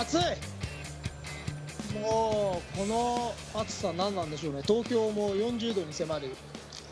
[0.00, 0.18] 暑い。
[2.00, 4.62] もうこの暑さ何なんでしょうね。
[4.66, 6.30] 東京も40度に迫る。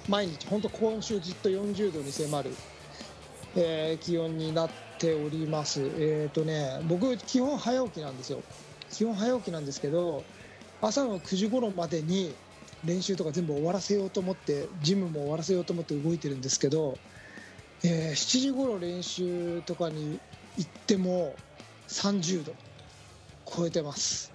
[0.09, 2.51] 毎日本当今週ずっと40度に迫る、
[3.57, 5.83] えー気温になっております。
[5.99, 8.41] えっ、とね僕基本早起きなんですよ。
[8.91, 10.23] 基本早起きなんですけど
[10.81, 12.33] 朝の9時頃までに
[12.85, 16.97] 練習とか全部終わらせようと思ってジムも終わらせようと思って動いてるんですけど、
[17.83, 20.21] えー7時頃練習とかに
[20.57, 21.35] 行っても
[21.89, 22.55] 30度。
[23.55, 24.33] 超えてます、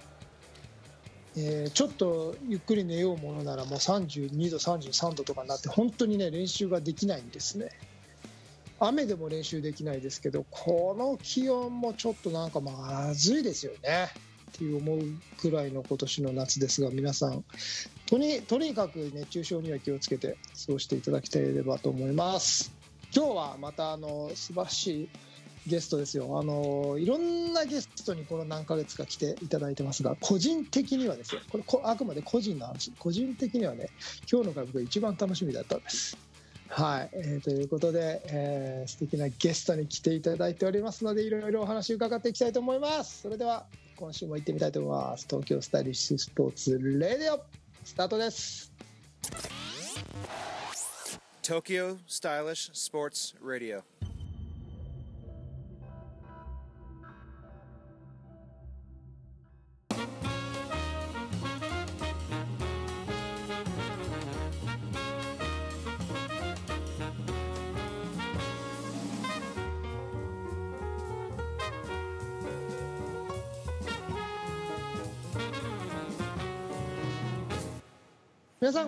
[1.36, 7.70] えーちょっとゆっくり寝ようものならもう32度33度とかになって本当にね練習ができないんですね。
[8.80, 14.08] 雨でも練習できないですけどこの気温もちょっとなんかまずいですよね。
[14.48, 15.00] っていう思う
[15.40, 17.44] くらいの今年の夏ですが皆さん
[18.06, 22.72] とにとにかく熱中症には気をつけて過ごしていただきたいればと思います。
[23.14, 25.08] 今日はまたあの素晴らしい
[25.68, 26.38] ゲストですよ。
[26.38, 31.40] あのいろんなゲストにこの何ヶ月か来ていただいてますが個人的にはですよ。
[31.50, 32.90] これこあくまで個人の話。
[32.98, 33.90] 個人的にはね
[34.30, 36.16] 今日の回僕が一番楽しみだったんです。
[36.68, 43.22] はい、えーということで、えー素敵なゲストに来ていただいておりますのでいろいろお話伺っていきたいと思います。
[43.22, 45.26] それでは今週も行ってみたいと思います。
[45.28, 47.42] 東京スタイリッシュスポーツレディオ
[47.84, 48.72] スタートです。
[51.42, 53.82] Tokyo Stylish Sports Radio.
[53.82, 53.97] 皆さ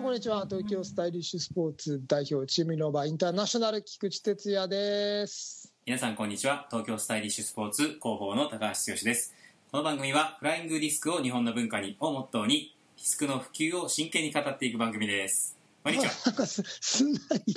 [0.01, 0.47] んこんにちは。
[0.49, 5.71] 東京スタイリッシュスポーツ代表チームイノーバーインターナショナル菊池哲也です。
[5.85, 6.65] 皆さんこんにちは。
[6.71, 9.35] 東京スタイリッシュスポーツ広報の高橋剛です。
[9.71, 15.55] この番組はフライングディスクを日本の文化にをモットーにディスクの普及を真剣に語っていく番組です。
[15.83, 16.11] こんにちは。
[16.25, 17.55] なんかすすんなり。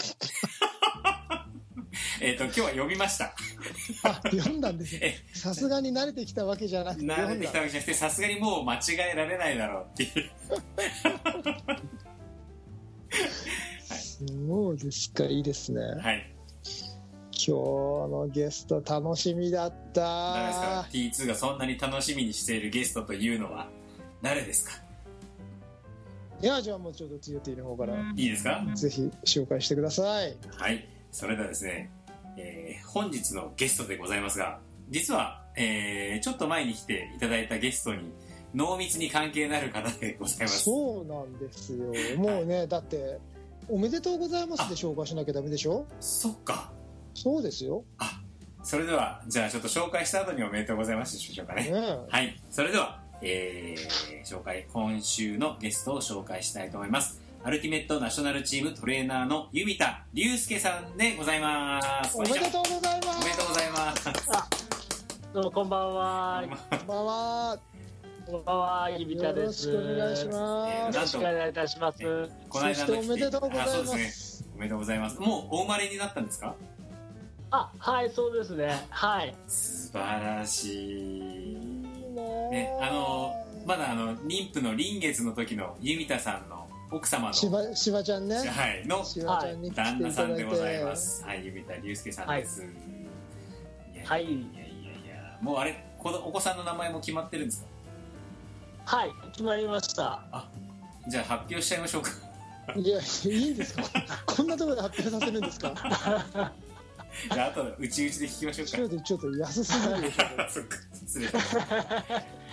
[2.21, 3.35] えっと今日は読みました。
[4.03, 5.01] あ読んだんです
[5.41, 8.81] さすがに慣れてきたわけじゃなくて慣れてきたわけじゃなくてさすがにもう間違
[9.13, 10.31] えられないだろうっていう
[13.15, 15.25] そうですか。
[15.25, 15.81] いいですね。
[15.81, 16.31] はい
[17.37, 17.51] 今日
[18.11, 20.67] のゲスト楽しみだっ誰ですか？
[20.85, 23.69] た T2 がそんなに楽しみにしているゲストというのは？
[24.23, 24.73] 誰ですか？
[26.43, 28.65] いやじゃあもうちょっとつよティの方からいいですか？
[28.75, 30.37] ぜひ紹介してください。
[30.57, 30.89] はい。
[31.11, 31.91] それではですね、
[32.39, 38.13] えー本日のゲストでございますが実は、えーちょっと前に来ていただいたゲストに
[38.55, 40.63] 濃密に関係のある方でございます。
[40.65, 41.93] そうなんですよ。
[42.17, 43.19] もうねだって
[43.69, 45.87] おめでとうございますで紹介しなきゃダメでしょ？
[46.01, 46.71] そっか。
[47.15, 47.85] そうですよ、
[48.63, 51.71] それではじゃあちょっと紹介した後におめでとうございますでしょうかね。
[51.71, 52.41] ねはい。
[52.51, 57.21] それでは、えー紹介今週のゲストを紹介したいと思います。
[57.45, 62.17] アルティメットナショナルチームトレーナーの弓田隆介さんでございます。
[62.17, 63.21] おめでとうございます。
[63.21, 64.05] おめでとうございます。
[65.35, 66.45] どうもこんばんは。
[66.71, 67.59] こんばんは
[68.27, 69.71] こんばんは、ゆびたよろしです。
[69.71, 70.99] くお願いしよます。
[70.99, 71.99] ろしくお願いいたします。
[72.49, 73.67] この間のそしておめでとうございま
[74.09, 74.45] す。
[74.55, 75.21] おめでとうございます。
[75.21, 76.55] もうお生まれになったんですか？
[77.51, 78.83] あ、はい、そうですね。
[78.89, 79.35] はい。
[79.47, 80.73] 素晴らしい。
[80.73, 83.35] いいねねあの
[83.67, 88.37] まだあの妊婦の臨月の時の弓田さんの奥様のしばしばちゃんね。
[88.37, 91.23] はいのしばちゃんに来て旦那さんでございます。
[91.25, 95.39] はい弓田隆介さんです、い、やはいいやいやいや。
[95.43, 97.69] もうあれこのお子さんの名前も決まってるんですか？
[98.84, 100.22] はい、決まりました。
[101.09, 102.11] じゃあ発表しちゃいましょうか。
[102.77, 103.83] いやいいんですか？
[104.27, 105.72] こんなところで発表させるんですか？
[107.33, 108.73] じゃああとうちうちで聞きましょうか。
[108.77, 110.23] ちょっとちょっと安すぎるでしょ。
[110.43, 111.29] あ そっか失礼。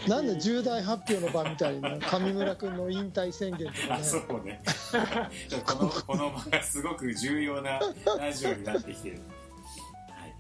[0.08, 4.62] なんで重大発表の場みたいな上村君の引退宣言とかあねそうね。
[5.66, 7.80] このこの場がすごく重要な
[8.18, 9.22] ラジオになってきてる。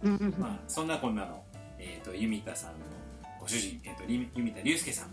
[0.04, 0.20] はい。
[0.38, 1.44] まあそんなこんなの、
[1.80, 2.76] えー、と弓田さんの
[3.40, 5.10] ご主人、えー、とり弓田隆介さん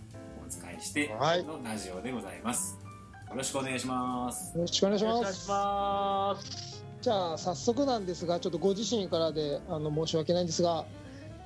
[0.48, 1.44] 使いしてはい。
[1.44, 2.78] のラジオでございます、
[3.28, 4.56] よろしくお願いします。
[4.56, 6.84] よろしくお願いします。
[7.00, 10.84] じゃあ早速なんですがちょっとご自身からであの申し訳ないんですが、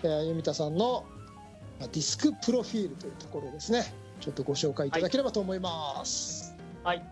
[0.03, 1.05] えー、弓田さんの
[1.79, 3.85] まあディスクプロフィールというところですね。
[4.21, 7.03] ちょっとご紹介いただければと思います、はい。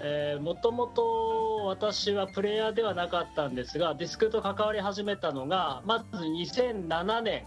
[0.00, 7.44] えー、もともと私はプレイヤーではなかったんですが、ディスクと関わり始めたのが、まず2007年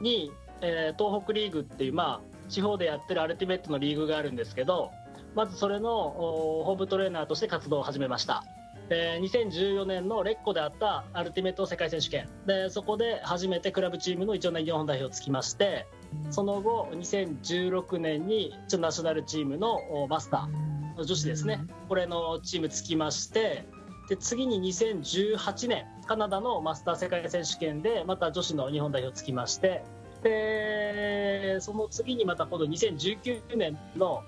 [0.00, 0.32] に、
[0.62, 4.92] えー東北リーグっていう、まあ、地方でやってるアルティメットのリーグがあるんですけど、
[5.34, 8.44] まずそれのホームトレーナーとして活動を始めました。
[8.88, 15.86] で2014年のレッコであったアルティメット世界選手権でそこで初めてクラブチームの一応日本代表をつきまして
[16.30, 23.66] その後2016年にナショナルチームのマスター女子ですねこれのチームつきまして
[24.08, 29.82] で次に2018年カナダのマスター世界選手権でまた女子の日本代表つきまして
[30.24, 34.24] でその次にまた今度2019年の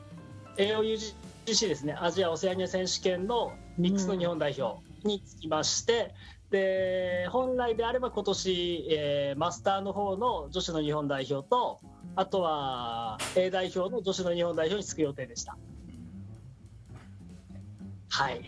[0.58, 1.14] AOUGC
[1.46, 4.78] ですねアジア・オセアニア選手権のミックスの日本代表
[5.08, 6.14] につきまして、
[6.50, 11.80] で本来であれば今年、えーマスターの方の女子の日本代表と
[12.14, 15.56] あとは A 代表の女子の日本代表につく予定でした。
[18.08, 18.40] はい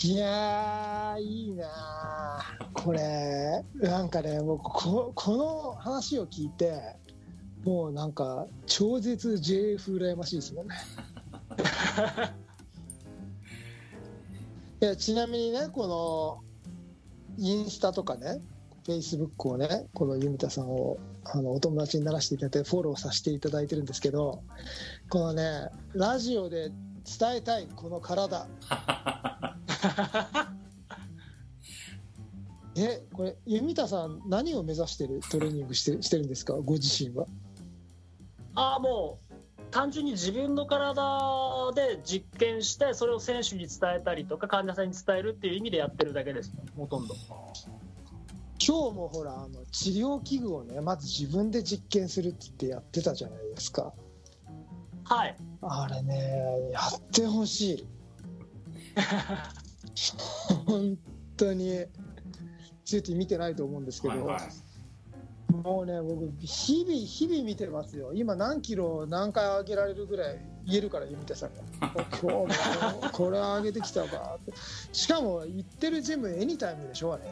[0.00, 2.42] いやいいな
[2.72, 6.96] これなんかね僕ここの話を聞いて
[7.62, 10.74] もうなんか超絶 JF 羨ましいですもんね。
[14.80, 15.86] いやちなみにねこ
[17.38, 18.40] のインスタとかね
[18.84, 24.42] フェイスブックをねこのユミタさんをあのお友達にならせていただいてフォローさせていただいてるんですけど
[25.08, 26.70] このねラジオで
[27.04, 28.48] 伝えたいこの体。
[32.76, 36.54] えこれ弓田さん何を目指してるトレーニングしてしてるんですか？
[36.54, 37.26] ご自身は。
[38.54, 39.34] ああもう
[39.70, 47.14] 単純に自分の体で実験してそれを選手に伝えたりとか患者さんに伝えるっていう意味でやってるだけですほとんど。
[48.64, 53.92] 今日もほらあの治療器具をねまず自分で実験するって言ってやってたじゃないですか。
[55.04, 55.36] はい。
[55.62, 57.86] あれねやってほしい
[60.66, 60.98] 本
[61.36, 61.84] 当に
[62.84, 64.50] ついて見てないと思うんですけど、はいはい。
[65.52, 68.12] もうね僕日々日々見てますよ。
[68.14, 71.62] 今何キロ何回上げられるぐらい言えるから弓田さんが。
[72.20, 72.48] 今日も
[73.12, 74.52] これ上げてきたかって。
[74.92, 77.22] しかも行ってるジムエニタイムでしょあれ、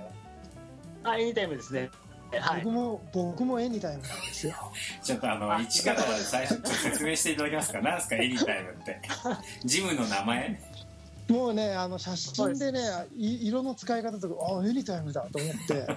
[1.02, 1.90] あエニタイムですね。
[2.32, 2.62] はい。
[2.62, 4.54] 僕も僕もエニタイムなんですよ。
[5.02, 7.80] ちょっとあの一から最初説明していただけますか？
[7.80, 9.00] 何ですかエニタイムって。
[9.64, 10.60] ジムの名前？
[11.30, 12.80] もうねあの写真でね
[13.16, 15.86] い色の使い方とかあエニタイムだと思って。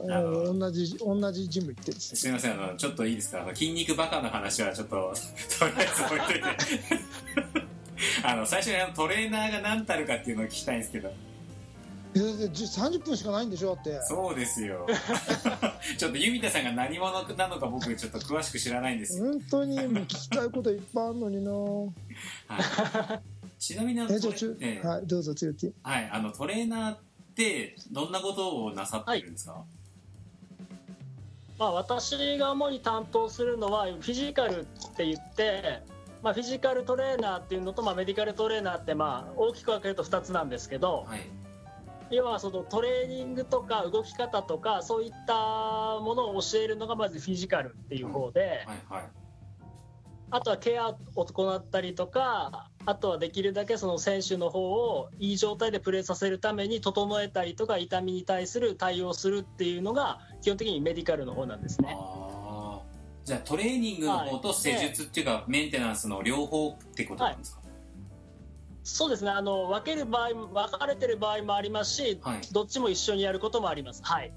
[0.00, 2.18] 同じ同じジム行ってですね。
[2.18, 3.42] すみませんあのちょっといいですか？
[3.42, 5.14] あの筋肉バカの話はちょっと
[5.60, 6.42] とりあえず置いといて。
[8.24, 11.12] あの最初にあのトレーナーが何たるかっていうのを聞きたいんですけど
[12.14, 14.00] 30分しかないんでしょだって。
[14.02, 14.86] そうですよ。
[15.96, 19.18] ちょっと弓田さんが何者なのか僕ちょっと詳しく知らないんです。
[19.18, 21.52] よ、本当にもう聞きたいこといっぱいあるのにな。
[21.52, 23.20] は
[23.58, 24.30] い、ちなみにあのえじゃ
[24.60, 24.86] ええ。
[24.86, 26.98] はいどうぞ強気はい、あのトレーナーっ
[27.34, 29.64] てどんなことをなさってるんですか、
[31.58, 34.64] まあ、私が主に担当するのはフィジカルっ
[34.96, 35.82] て言って、
[36.22, 41.20] まあ、フィジカルトレーナーっていうのと、まあ、メディカルトレーナーってまあ大きく分けると2つなんですけどはい
[42.10, 45.34] 要はそのトレーニングとか動き方とかそういった
[46.00, 49.04] ものを教えるのがまずフィジカルっていう方ではいはい。
[50.32, 61.96] あとはケアを行ったりとかあとはできるだけその選手の方をいい状態でプレーさせるために整えたりとか痛みに対する対応するっていうのが基本的にメディカルの方なんですね。
[63.24, 67.59] じゃあトレーニングの方と施術っていうか、メンテナンスの両方ってことなんですか？
[68.92, 69.30] そうですね。
[69.30, 74.02] あの分ける場合も分かれてる場合もありますし、はい、どっちも一緒にやることもあります。
[74.04, 74.32] はい。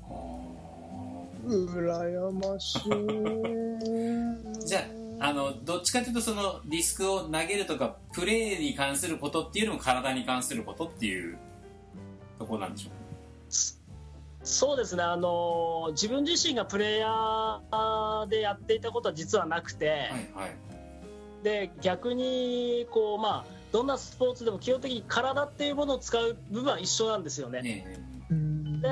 [1.45, 4.65] 羨ましい。
[4.65, 4.85] じゃ
[5.19, 11.37] ああのどっちかというとそのディスクを投げるとかプレーに関することっていうのも体に関することっていう
[12.37, 12.93] ところなんでしょう
[14.45, 15.03] そうですね。
[15.03, 20.55] あの自分自身がプレイヤーでやっていたことは実はなくて、はいはい。
[21.43, 27.63] で逆にこうまあどんなスポーツでも基本的に体っていうものを使う部分は一緒なんですよね。
[27.63, 27.99] ね
[28.81, 28.87] で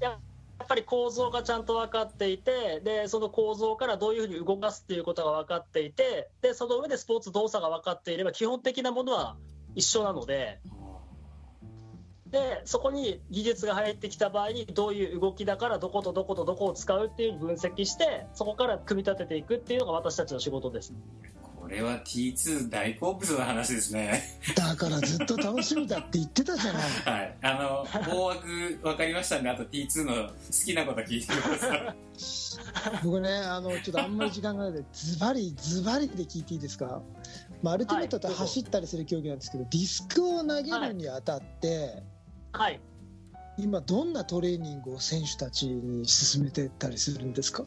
[0.00, 0.18] や
[0.64, 9.36] っぱり構造がちゃんと分かっていてでその構造からどういうふうに動かすっていうことが分かっていてでその上でスポーツ動作が分かっていれば基本的なものは
[9.74, 10.60] 一緒なので
[12.30, 20.94] でそこに技術が入ってきた場合にどういう動きだからどことどことどこを使うっていう分析してそこから組み立てていくっていうのが私たちの仕事です。
[21.72, 24.22] これは T2 大好物の話ですね。
[24.54, 26.82] だからずっと楽しみだって言ってたじゃない。
[27.02, 27.36] はい。
[27.40, 28.46] あの大枠
[28.82, 30.34] 分かりましたんであと T2 の好
[30.66, 31.96] きなこと聞いてください
[33.02, 37.00] 僕ねあのちょっとあんまり時間がないのでズバリズバリで聞いていいですか、
[37.62, 42.02] まあ、アルティメットって走ったりする競技なんですけど、ディスクを投げるにあたって、
[42.52, 42.80] はい。
[43.56, 47.64] 今どんなトレーニングを選手たちに進めてったりするんですか？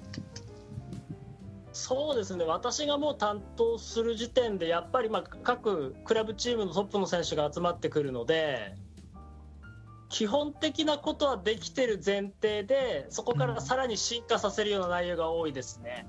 [1.76, 2.46] そうですね。
[2.46, 8.78] 私がもう担当する時点でやっぱりまあ各クラブチームのトップの選手が集まってくるので
[10.08, 16.08] 基本的なことはできてる前提でそこからさらに進化させるような内容が多いですね。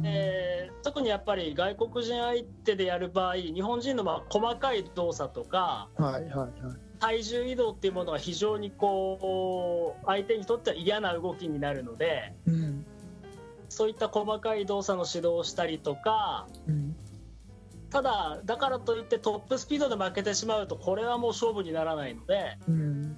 [0.00, 6.52] で特にやっぱり外国人相手でやる場合日本人のまあ細かい動作とかはいはいはい。
[6.98, 12.86] 体重移動っていうものが非常にこう相手にとっては嫌な動きになるのでうん
[13.68, 16.96] そういった細かい動作の指導をしたりとかうん。
[17.90, 23.16] ただだからといってトップスピードで負けてしまうとこれはもう勝負にならないのでうん。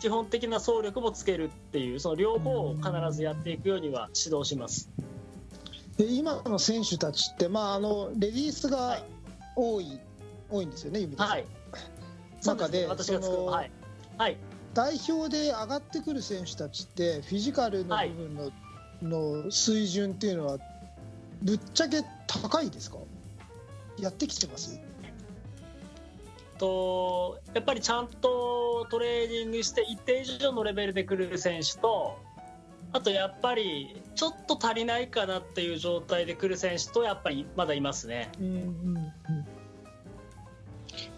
[0.00, 4.90] 基本的な走力もつけるっていうその両方を必ずやっていくようには指導します。
[5.96, 9.00] で今の選手たちって、まあ、あのレディースが
[9.56, 9.98] 多い、
[10.50, 11.46] 多いんですよね、指はい。
[12.44, 13.70] 中でね私が作るはい。
[14.18, 14.36] はい。
[14.74, 18.52] 代表で上がってくる選手たちってフィジカルの部分の,、
[19.02, 20.58] の水準っていうのは
[21.42, 22.98] ぶっちゃけ高いですか？
[23.98, 24.80] やってきてます？
[26.58, 32.18] とやっぱりちゃんとトレーニングして一定以上のレベルで来る選手と
[32.92, 38.30] あとやっぱりちょっと足りないかなっていう状態で来る選手とやっぱりまだいますね。
[38.40, 39.12] うんうんうん。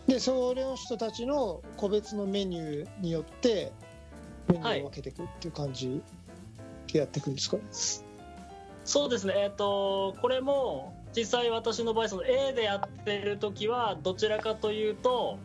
[0.08, 3.70] でそれの人たちの個別のメニューによって
[4.48, 6.02] メニューを分けていくっていう感じ？
[6.92, 7.56] でやっていくんですか、
[8.84, 15.38] そうですね、えー、とこれも実際私の場合その A でやってる時はどちらかというと、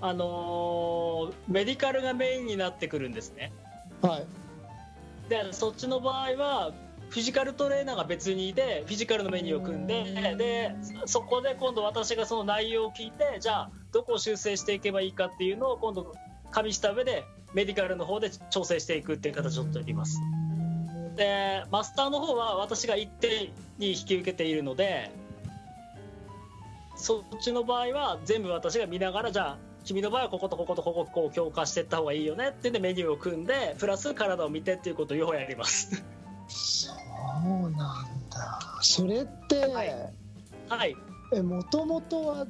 [0.00, 3.52] あのーメディカルがメインになってくるんですね。
[4.02, 4.26] はい。
[5.28, 6.72] でそっちの場合は
[7.10, 10.74] フィジカルトレーナーが別にいてフィジカルのメニューを組んでで
[11.06, 16.14] そこで今度私がその内容を聞いてじゃあどこを修正していけばいいかっていうのを今度
[16.50, 20.20] 加味した上でメディカルの方で調整していくっていう形をとります。
[21.16, 25.10] でマスターの方は私が一定に引き受けているので
[26.96, 36.04] そっちの場合は全部私が見ながらじゃあ君の場合はこことこことこここう強化していった方がいいよねってんでメニューを組んでプラス体を見てっていうことを両方やります。
[36.48, 37.72] そうなん
[38.30, 39.94] だそれって、はい
[40.68, 40.96] はい
[41.34, 42.46] えもともとは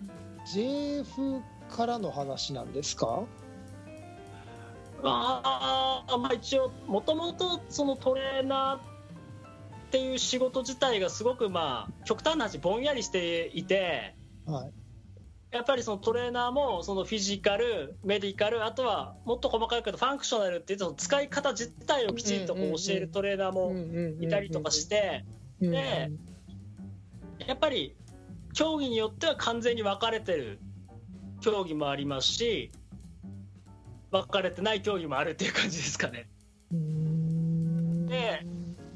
[0.55, 1.41] JF
[1.71, 3.23] からの話なんですか？
[5.05, 8.81] あーまあ一応もともとそのトレーナーっ
[9.91, 14.15] ていう仕事自体がすごくまあ極端な話ぼんやりしていて
[14.47, 14.73] はい。
[15.51, 23.75] やっぱりそのトレーナーもそのフィジカルメディカルあとはもっと細かいけどファンクショナルっていうその使い方自体をきちんとこう教えるトレーナーも
[24.23, 25.25] いたりとかして
[25.61, 25.71] うん。
[25.73, 26.11] で
[27.47, 27.97] やっぱり
[28.53, 30.61] 競技によっては完全に分かれてる
[31.41, 32.71] 競技もありますし
[34.11, 36.29] 分かれてない競技もあるっていう感じですかね。
[36.73, 38.45] うんで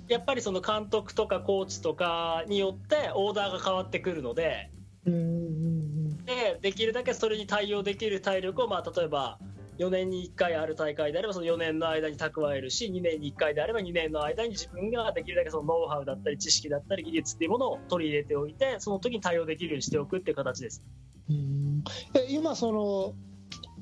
[0.09, 4.71] やっぱりその監督とかコーチとかによってオーダーが変わってくるので
[5.05, 9.39] でできるだけそれに対応できる体力を、まあ、例えば
[9.79, 20.85] 4年に1回ある大会であればその4年の間に蓄えるし2年に1回であれば2年の間に自分ができるだけそのノウハウだったり知識だったり技術っていうものを取り入れておいてその時に対応できるようにしておくっていう形です。
[21.29, 21.83] うん
[22.15, 23.15] え今その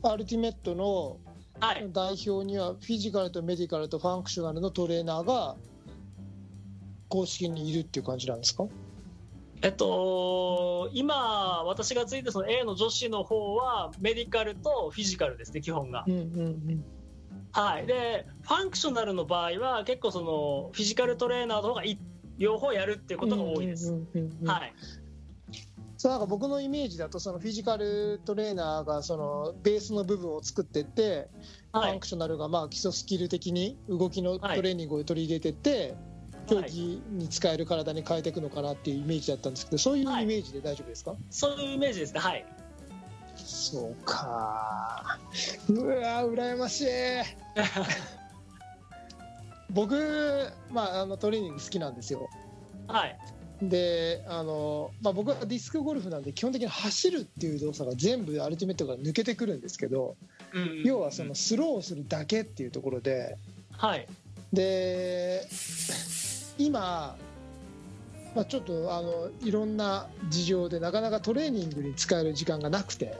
[0.08, 1.18] アルティメットの
[1.60, 5.54] はい、代表にはフィジカルとメディカルとファンクショナルのトレーナーが
[7.08, 8.64] 公式にいるっていう感じなんですか？
[9.60, 16.04] えっと、今、私がついてその A の女子の方はメディカルとフィジカルですね、基本が。
[16.08, 16.84] うんうん
[17.52, 21.98] はい、でファンクショナルの場合は結構そのフィジカルトレーナーの方がい
[22.38, 23.94] 両方やるっていうことが多いです。
[26.02, 31.28] そうなんか僕のイメージだとそのフィジカルトレーナーがそのベースの部分を作ってって、
[31.70, 31.90] はい。
[31.90, 35.94] ファンクショナルがまあ基礎スキル的に動きのトレーニングを取り入れてって、
[36.48, 42.18] 競技に使える体に変えていくのかなっていうイメージだったんですけどそういうイメージで大丈夫ですか、そういうイメージですね。
[42.18, 42.44] はい。
[43.36, 45.20] そうか
[45.68, 46.86] うわ羨ましい。
[49.70, 52.28] 僕、まあ、あのトレーニング好きなんですよ。
[52.88, 53.16] はい。
[53.68, 60.16] であの、まあ、僕はディスクゴルフなんで基本的に走るっていう動作が全部アルティメットから抜けてくるんですけど
[60.52, 63.36] うん要はそのスローするだけっていうところで
[63.76, 64.06] はい。
[64.52, 65.46] で
[66.58, 67.16] 今、
[68.34, 73.16] まあ、ちょっとあのいろんな事情でなかなかトレーニングに使える時間がなくて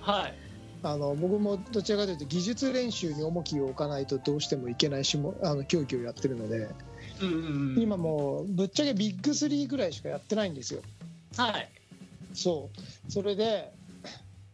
[0.00, 0.34] はい。
[0.82, 6.74] あの僕もどちらかというと技術練習に重きを置かないとどうしてもいけない種目あの競技をやってるのでうんうんうん。
[7.26, 10.82] 今もうぶっちゃけビッグ3ぐらいしかやってないんですよ。
[11.36, 11.68] はい。
[12.32, 12.70] そ
[13.08, 13.72] うそれで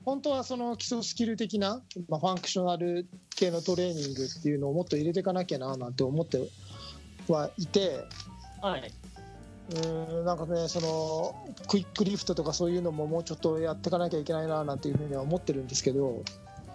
[0.04, 6.48] 本当はその基礎スキル的な、まあ、ファンクショナル系のトレーニングっていうのをもっと入れていかなきゃななんて思って
[7.28, 8.04] はいて
[8.62, 8.92] はい。
[9.74, 16.22] うんなんかねそのクイックリフトとかそういうのももうちょっとやっていかなきゃいけないななんていうふうには思ってるんですけど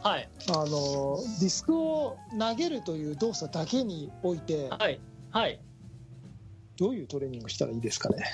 [0.04, 5.00] はいあのディスクを投げるという動作だけにおいてはい
[5.32, 5.60] はい
[6.82, 8.26] どういうトレーニングしたらいいですかね？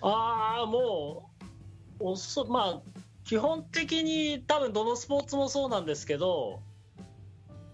[0.00, 1.28] ああも
[2.00, 6.60] うおそまあ基本的に多分どのスポーツもそうなんですけど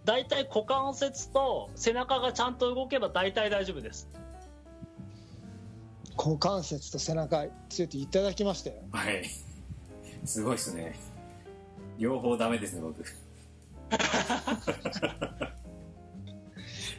[0.05, 4.09] 大体股関節と背中がちゃんと動けば大体大丈夫です
[6.17, 8.77] 股関節と背中ついていただきましたよ。
[8.91, 9.25] はい。
[10.25, 10.99] すごいっすね。
[11.99, 13.03] 両方ダメですね、僕。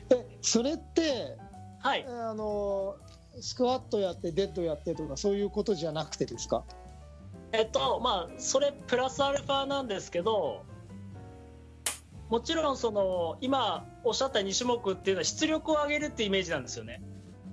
[0.09, 1.37] えそれって
[1.83, 2.05] はい。
[2.07, 2.95] あの
[3.41, 6.63] スクワットやってデッドやってとかそういうことじゃなくてですか？
[7.51, 10.63] えっとまあそれプラスアルファなんですけど
[12.29, 17.01] もちろんその今おっしゃった2種目っていうのは出力を上げるってイメージなんですよね。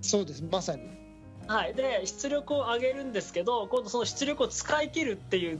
[0.00, 0.44] そうです。
[0.44, 0.82] まさに。
[1.48, 1.74] はい。
[1.74, 5.58] で出力を上げるんですけど今度その出力を使い切るっていう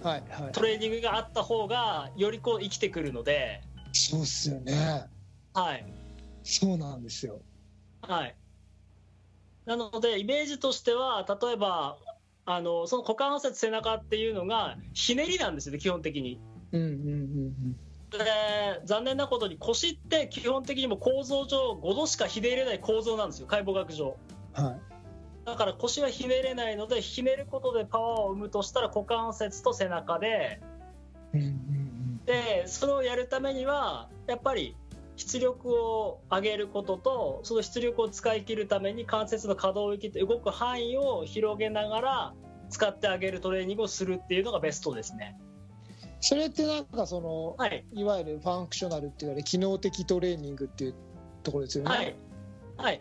[0.53, 3.63] トレーニングがあった方がよりこう生きてくるので。
[3.93, 5.07] そうっすよね。
[5.55, 5.85] はい。
[6.45, 7.41] そうなんですよ。
[8.03, 8.37] はい
[9.67, 11.97] なのでイメージとしては例えば
[12.47, 16.41] あのその股関節背中っていうのがひねりなんですよね基本的に。
[16.73, 17.77] うんうんうん
[18.11, 18.19] で
[18.87, 24.17] 残念なことに腰って基本的にも構造上5度しかひねれない構造なんですよ解剖学上。
[24.59, 24.81] うんはい。
[25.45, 30.61] だから腰はひねれないのでひねることでパワーを生むとしたら股関節と背中で。
[31.33, 32.21] うんうん。
[32.27, 34.75] でそれをやるためにはやっぱり
[35.21, 42.35] 出力を上げることとその出力を使い切るために関節の可動域って動く範囲を広げながら
[42.71, 45.39] 使ってあげるトレーニングをするっていうのがベストですね。
[46.23, 50.95] それってなんかそのはい、いわゆるファンクショナルって言われる機能的トレーニングっていう
[51.43, 51.91] ところですよね。
[51.91, 52.17] はい、
[52.79, 53.01] はい、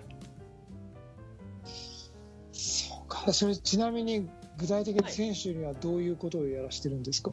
[2.51, 3.31] そうか。
[3.31, 7.31] それちなみに具体的に選手にはどういうことをやらしてるんですか？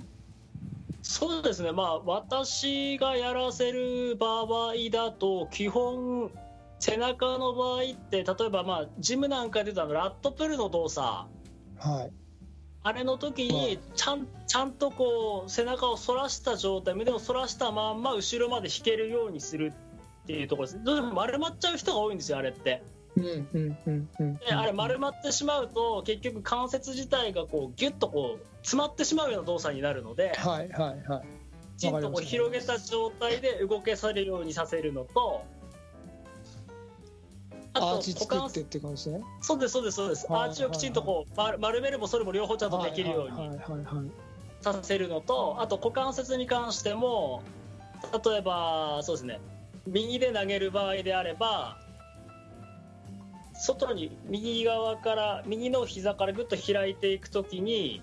[1.16, 6.30] そうですね、まあ、私がやらせる場合だと、基本、
[6.78, 11.26] 背中の場合って、例えば、まあ、ジムなんかで言うとラットプルの動作、は
[12.02, 12.12] い。
[12.82, 19.72] あれの時にちゃん、ちゃんとこう背中を反らした状態、胸を反らしたまんま後ろまで引けるようにする
[20.24, 20.84] っていうところです。
[20.84, 22.82] どうしても丸まっちゃう人が多いんですよ、あれって。
[23.16, 24.36] うんうんうんうん。
[24.36, 31.22] であれ丸まってしまうと結局関節自体がこうギュッとこう詰まってしまうような動作になるので、はいはいはい。
[31.76, 35.44] きちんとこう広げた状態で動けされるようにさせるのと、
[37.74, 39.20] あとアーチ作股関ってって感じね。
[39.40, 44.10] そうですそうですそうです、はいアーチをきちんとこう丸丸めるもそれも両方ちゃんとできるように。
[44.62, 47.42] させるのと、あと股関節に関しても
[48.24, 49.38] 例えばそうですね
[49.86, 51.78] 右で投げる場合であれば
[53.58, 58.02] 外に右側から右の膝からぐっと開いていくときに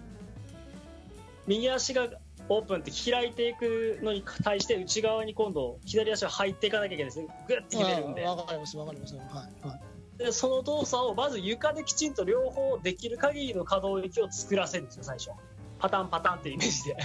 [1.47, 2.07] 右足が
[2.49, 9.15] オープンって開いていくのに対して内側に今度左足が入っていかなきゃいけないですねグッてひねるんであーわかりますわかります。
[9.15, 10.17] はいはい。
[10.17, 15.31] でその動作をまず床できちんと両方できる限りの可動域を作らせるんですよ最初
[15.79, 16.97] パタンパタンってイメージで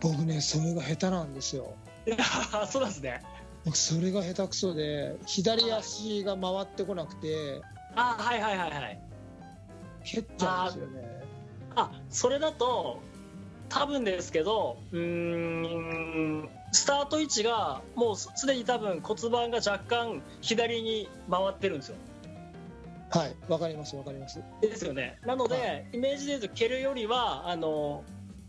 [0.00, 1.74] 僕ねそれが下手なんですよ。
[2.70, 3.37] そうなんですね僕
[3.72, 7.60] それが下手くそで左足が回ってこなくて
[7.94, 9.00] あはいはいはいはい
[10.04, 11.22] 蹴っちゃうんですよね。
[11.76, 13.00] あそれだと
[13.68, 21.96] 多分ですけどうーんスタート位置がもうすでに多分骨盤が若干左に回ってるんですよ
[23.10, 24.40] はいわかりますわかります。
[24.60, 25.60] ですよねなので、は
[25.92, 28.04] イメージで言うと蹴るよりはあの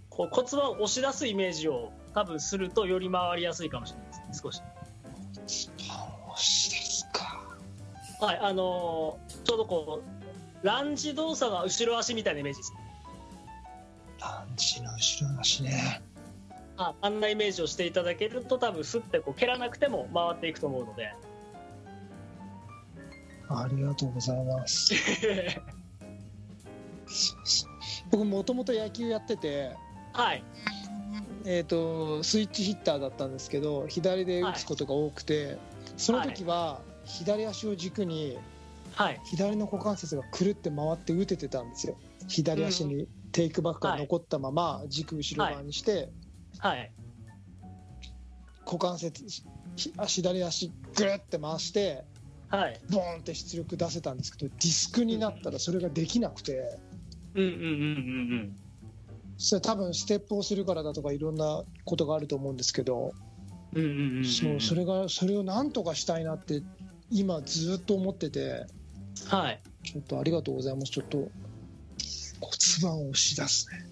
[0.10, 4.62] こう骨盤を押し出すイメージを多分するとより回りやすいかもしれないです少し。
[8.22, 10.02] はいあのちょうどこ
[10.64, 12.74] うランジ動作が後ろ足みたいなイメージです。
[14.20, 16.02] ランチの後ろ足ね。
[16.78, 21.14] ああんなイメージをしていただけると多分スッてこう蹴らなくても回っていくと思うので。
[23.50, 24.94] ありがとうございます。
[28.12, 29.76] 僕もともと野球やってて、
[30.14, 30.44] はい
[31.46, 35.58] えー、とスイッチヒッターだったんですけど左で打つことが多くて、
[35.98, 38.38] その時は左足を軸に
[38.96, 39.22] はい。
[39.24, 41.98] 左の股関節がくるって回って打ててたんですよ。
[42.28, 46.10] 左足にテイクバックが残ったまま軸後ろ側にして、
[46.58, 46.92] はい。
[48.66, 49.24] 股関節
[49.76, 52.04] ひ左足ぐるって回して
[52.50, 52.80] はい。
[52.90, 56.78] ボーンって出力出せたんですけどディスクになったらそれができなくて。
[57.36, 57.66] うんうんうんう
[58.36, 58.56] ん
[59.40, 63.14] それ多分ステップをするからだとかいろんなことがあると思うんですけど、
[63.74, 66.62] うんうんうんうんそうそれがそれをなんとかしたいなって
[67.10, 68.66] 今ずっと思ってて
[69.28, 69.60] はい。
[69.84, 70.92] ちょっとありがとうございます。
[70.92, 71.32] ちょっと骨
[72.82, 73.86] 盤を押し出すね。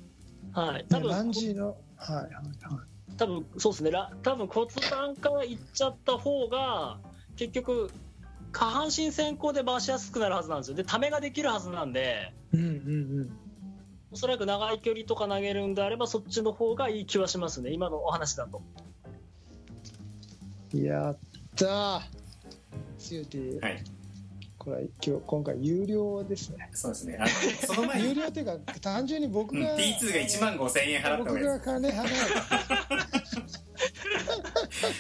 [0.52, 3.18] はい、多分ランジのはいはいはい。
[3.18, 3.92] 多分そうですね。
[3.92, 7.00] ら多分骨盤からいっちゃった方が
[7.36, 7.90] 結局
[8.52, 10.78] 下半身先行で回しやすくなるはずなんですよ。
[10.78, 12.34] でためができるはずなんで。
[12.54, 13.47] うんうん
[14.12, 17.72] おそらく長い距離とか投げるんであればそっちの方がいい気はしますね。
[17.72, 18.62] 今のお話だと。
[18.82, 18.88] うん
[20.74, 21.18] やっ
[21.56, 22.02] たー。
[22.98, 23.84] シューティーはい。
[24.58, 26.70] これ今日今回有料ですね。
[26.74, 27.18] そうですね。
[27.20, 27.30] あの
[27.74, 32.08] その前に、有料っていうか単純に僕うん、が、T2 が1万5000円払った方僕がいいが金払う。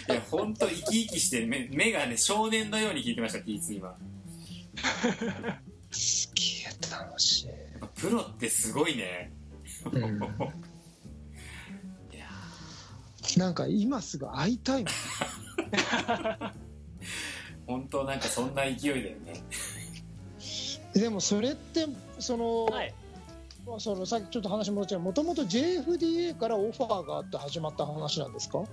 [0.10, 3.98] いや本当生き生きして目目がね少年のように聞いてました T2 今
[5.92, 7.48] すげえ楽しい、
[7.98, 9.32] プロってすごいね。
[9.92, 10.02] うん、
[12.14, 12.26] いや
[13.38, 14.94] なんか今すぐ会いたいもん。
[17.68, 19.44] 本当なんかそんな勢いだよね。
[20.94, 21.86] でもそれって
[22.20, 22.94] その、はい。
[23.80, 25.02] そのさっきちょっと話戻っちゃう。
[25.02, 28.64] もともと JFDA からオファーがあって始まった話なんですか？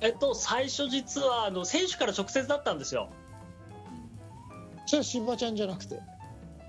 [0.00, 3.10] えっと最初実はあの選手から直接だったんですよ。
[4.86, 6.00] それはしばちゃんじゃなくて。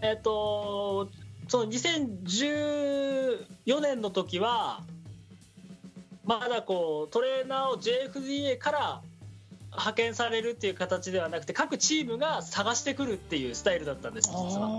[0.04, 1.10] えっと
[1.50, 4.84] その2014年の時は
[6.24, 9.02] まだこうトレーナーを JFDA から
[9.72, 14.70] 派遣されるっていう形ではなくて各チームが探してくるっていうスタイルだったんです実は。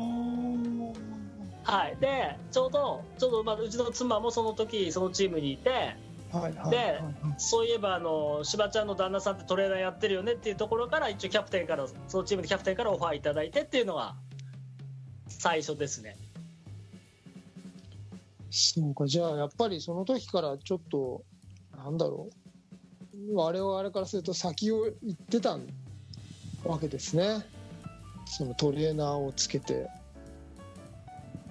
[1.65, 5.97] はい、でちょうどちょうどまあうちの妻もその時そのチームにいて
[6.33, 7.01] はいはいで
[7.39, 14.15] そういえばあの柴ちゃんの旦那さんってトレーナーやってるよねっていうところから一応キャプテンからそのチームのキャプテンからオファーいただいてっていうのが
[15.29, 16.17] 最初ですね。
[18.51, 21.23] そうかじゃあやっぱりその時からちょっと
[21.77, 22.41] なんだろう。
[23.33, 25.59] 我々からすると先を行ってた
[26.65, 27.47] わけですね。
[28.27, 29.89] そのトレーナーをつけて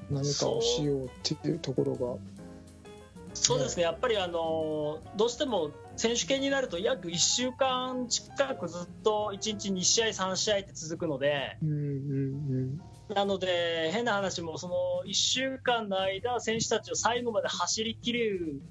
[0.09, 2.17] 何かをしようっていうところが。
[3.33, 3.83] そうですね。
[3.83, 12.81] やっぱりあのどうしても選手権になると約1週間近くずっと1日2試合3試合って続くのでうんうん
[13.15, 14.75] なので変な話もその
[15.07, 18.61] 1週間の間選手たちを最後まで走り切る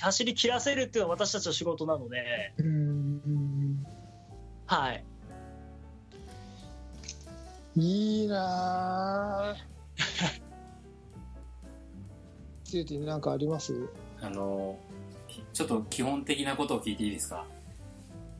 [0.00, 2.54] 走り切らせるっていうのは私たちの仕事なので、
[4.66, 5.04] はい、
[7.76, 9.70] いいなぁ。
[12.62, 13.88] つゆてぃなんかあります？
[14.22, 14.78] あの
[15.26, 17.44] きちょっと基本的なことを聞いていいですか？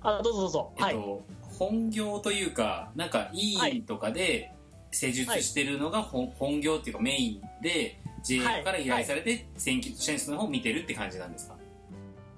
[0.02, 1.24] あどうぞどうぞ、はい、えっと、
[1.58, 4.52] 本業というかなんか委員とかで
[4.90, 11.56] 施術してるのが本,、本業っていうかメインで JF から依頼されて選手の方を見てるって感じなんですか、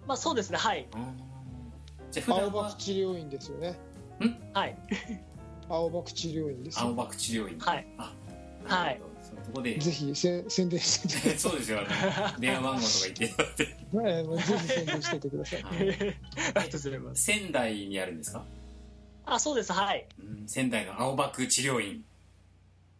[0.06, 0.58] まあそうですね。
[0.58, 0.86] はい。
[2.10, 3.78] じゃあ普青葉段は区治療院ですよね。
[4.52, 4.76] はい。
[5.68, 6.86] 青葉区治療院ですよ。
[6.86, 7.58] 青葉区治療院。
[7.58, 7.86] はい。
[7.98, 8.12] あ
[8.64, 9.00] はい。
[9.22, 9.78] そのとこで。
[9.78, 14.24] ぜひせ宣伝してて そうですよあの電話番号とか言ってもらってはい。
[14.24, 15.62] もうぜひ宣伝しててください。
[15.62, 15.76] はい。
[15.76, 16.14] あり
[16.54, 17.22] がとうございます。
[17.22, 18.44] 仙台にあるんですか、
[19.24, 19.72] あそうです。
[19.72, 20.06] はい。
[20.20, 22.04] うん、仙台の青葉区治療院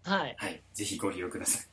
[0.05, 0.37] はい。
[0.39, 0.63] はい。
[0.73, 1.67] ぜひご利用ください。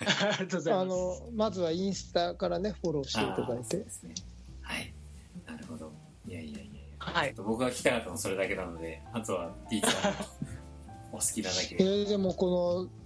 [0.22, 0.82] ありがとうございます。
[0.82, 3.76] あのまずはインスタからねフォローしていただいて。
[3.78, 4.14] ですね
[4.62, 4.92] はい。
[5.46, 5.92] なるほど。
[6.26, 6.80] いやいやいやいや。
[6.98, 7.34] はい。
[7.34, 10.18] 僕が聞きたかったのはそれだけなのであとは T さんの
[11.12, 11.76] お好きなだけ。
[11.80, 13.00] えーでもこの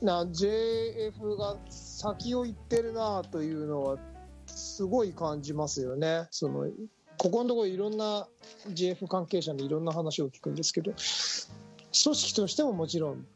[0.00, 3.98] な JF が先を行ってるなというのは
[4.46, 6.26] すごい感じますよね。
[6.30, 6.68] その
[7.16, 8.26] ここのところいろんな
[8.68, 13.26] JF 関係者にいろんな話を聞くんですけど組織としてももちろん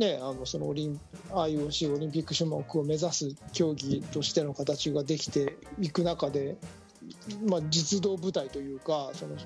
[0.00, 0.98] ね、あのそのオリン
[1.30, 6.56] IOC オリンピック種目を目指す競技としての形ができていく中で、
[7.46, 9.36] まあ、実動部隊というかその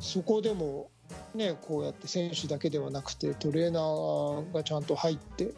[0.00, 0.90] そこでも、
[1.36, 5.52] ね、こうやって選手だけではなくてトレーナーがちゃんと入って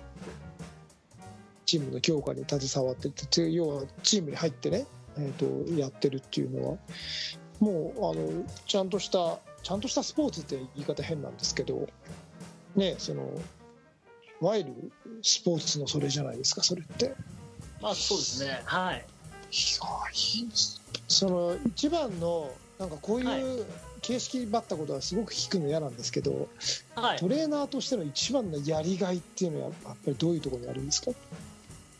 [1.65, 4.85] チームの強化に携わってて要はチームに入ってね、
[5.17, 6.77] えー、とやってるっていうのは
[7.61, 11.89] もうあのちゃんとしたちゃんとしたスポーツって言い方変なんですけど
[12.77, 13.31] ねその
[14.41, 17.15] わゆるスポーツのそれじゃないですかそれって。
[17.81, 18.63] まあそうですね。
[18.65, 18.95] はい。
[18.95, 19.03] いや
[20.13, 20.45] い。
[20.45, 23.67] いですその一番のなんかこういう
[24.01, 26.49] 形式ばったことはすごく聞くの嫌なんですけど、
[26.95, 27.19] はい。
[27.19, 31.11] トレーナーとしての一番のやりがいっていうのはやっぱりどういうところにあるんですか？
[31.11, 31.15] い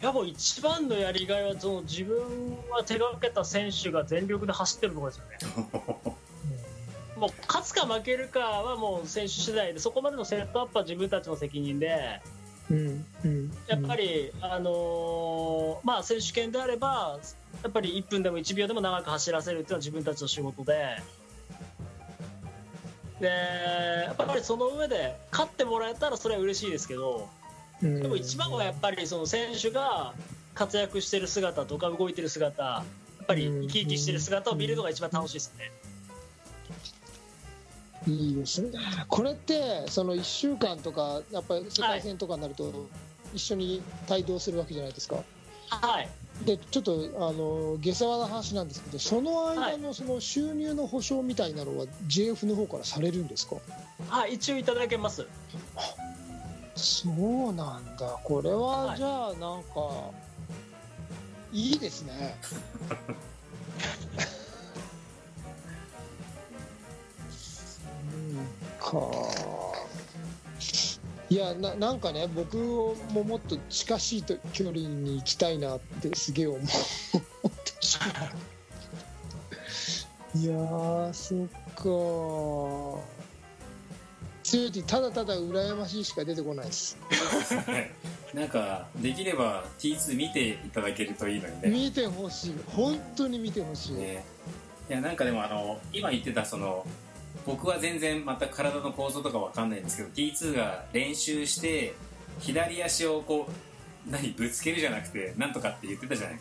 [0.01, 2.17] やもう一番のやりがいはその自分
[2.71, 6.17] は手がけた選手が全力で走ってるところですよね。
[7.21, 12.21] もう勝つか負けるかはもう選手次第でそこまでのセットアップは自分たちの責任で
[12.71, 17.19] うんうんやっぱり、あのーまあ、選手権であれば
[17.63, 20.97] やっぱり1分でも1秒でも長く走らせるっていうのは自分たちの仕事で
[23.21, 27.29] でやっぱりその上で勝ってもらえたらそれは嬉しいですけど
[27.83, 30.15] ででも一番はやっぱりその選手が
[30.55, 32.85] 活躍してる姿とか動いてる姿や
[33.23, 35.71] っぱり生き生きしてる姿を見るのが一番楽しいですね。
[38.07, 38.71] いいですね。
[39.09, 42.73] これってその1週間とかやっぱり世界戦とかになると
[43.35, 45.17] 一緒に帯同するわけじゃないですか。
[45.69, 46.09] はい。
[46.45, 53.57] でちょっとあの下世話な話なんですけどその間のその収入の保証みたいなのは JF の方からされるんですか？
[54.09, 55.27] はい、一応いただけます。
[56.75, 58.19] そうなんだ。
[58.25, 58.97] これははい。
[58.97, 60.11] じゃあなんか、
[61.53, 62.37] い、いですね
[68.81, 69.81] うんか。
[71.31, 76.67] いやななんかね僕ももっと近しいと距離に行きたいなってすげえ思って
[77.81, 78.41] しまう
[80.39, 83.21] いやーそっか
[84.43, 86.97] 強いただただ羨ましいしか出てこないです。
[88.35, 91.71] なんかできれば T2 見ていただけるといいのにね。
[91.71, 92.55] 見てほしい。
[92.67, 94.25] 本当に見てほしい、ね。
[94.89, 96.85] いやなんかでもあの今言ってたその
[97.47, 101.95] 僕は全然また体の構造とかわかんないんですけど T2 が練習して
[102.39, 106.39] 左足をこう何ぶつけるじゃなくてなんとかって言ってたじゃない？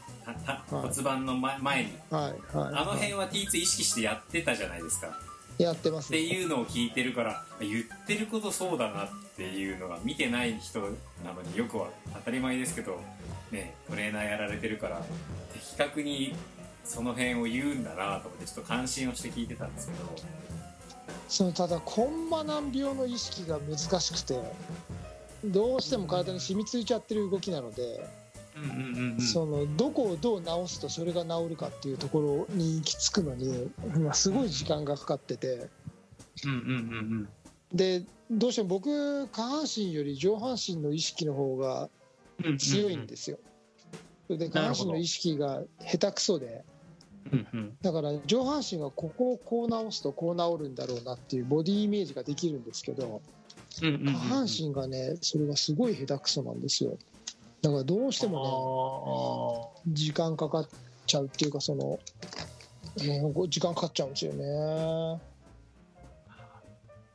[0.69, 1.93] 骨盤の前前に。
[2.09, 2.19] は
[2.53, 2.73] いはい。
[2.75, 5.17] あの辺は T2 意識してやってたじゃないですか。
[5.57, 10.85] やってますっていうのを聞いてるから言ってることそうだなっていうのが見てない人な
[11.33, 13.01] のによくは当たり前ですけど
[13.51, 15.01] ねトレーナーやられてるから
[15.51, 16.33] 的確に
[16.85, 20.15] その辺を言うんだなと思ってちょっと感心をして聞いてたんですけど
[21.27, 24.39] そのただコンマ難病の意識が難しくて
[25.45, 28.09] どうしても体に染みついちゃってる動きなので、
[28.55, 35.69] うんうんうんそのどこをどう治すとそれが治るかっていうところに行き着くのに、まあ、すごい時間がかかってて。
[36.45, 36.59] うんうんう
[37.23, 37.29] ん
[37.73, 41.89] でどうしても僕下半身より上半身の意識の方が
[42.43, 43.37] うん強いんですよ。
[44.29, 46.63] で下半身の意識が下手くそで
[47.31, 47.77] うんうん。
[47.81, 53.21] だから上半身はここをこう直すとこう治るんだろうなっていうボディイメージができるんですけど
[53.81, 56.97] うんうんうん下半身がねそれがすごい下手くそなんですよ。
[57.61, 60.67] だからどうしてもね時間かかっ
[61.05, 61.99] ちゃうっていうかその
[63.47, 65.21] 時間かかっちゃうんですよね。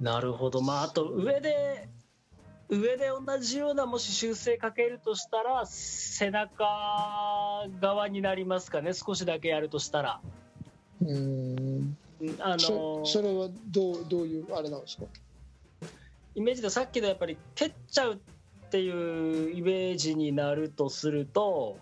[0.01, 1.89] なるほど、まあ、あと上で
[2.69, 8.93] 上で同じようなもし修正かけるとしたら背中側になりますかね。
[8.95, 10.21] 少しだけやるとしたら。
[11.03, 11.97] うん。
[12.41, 12.73] あそ
[13.03, 15.05] のそれはどうどういうあれなんですか？
[16.35, 18.19] イメージでさっきのやっぱり蹴っちゃうっ
[18.71, 21.77] ていうイメージになるとすると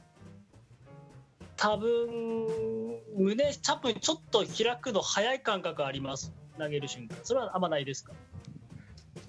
[1.56, 6.32] 多分胸多分ちょっと開くの早い感覚あります。
[6.58, 7.16] 投げる瞬間。
[7.22, 8.12] それはあんまないですか？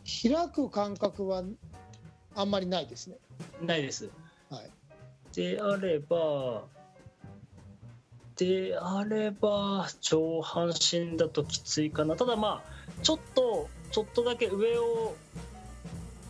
[0.05, 1.43] 開く感覚は
[2.35, 3.17] あんまりないですね。
[3.61, 4.09] ないです。
[4.49, 4.69] はい。
[5.35, 6.63] であれば
[8.35, 12.15] であれば上半身だときついかな。
[12.15, 15.15] ただまあちょっとちょっとだけ上を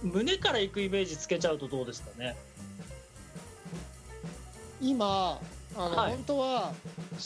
[0.03, 2.35] 胸から行くイメージつけちゃうとどうですかね。
[4.81, 5.39] 今
[5.75, 6.11] あの、はい。
[6.11, 6.73] 本当は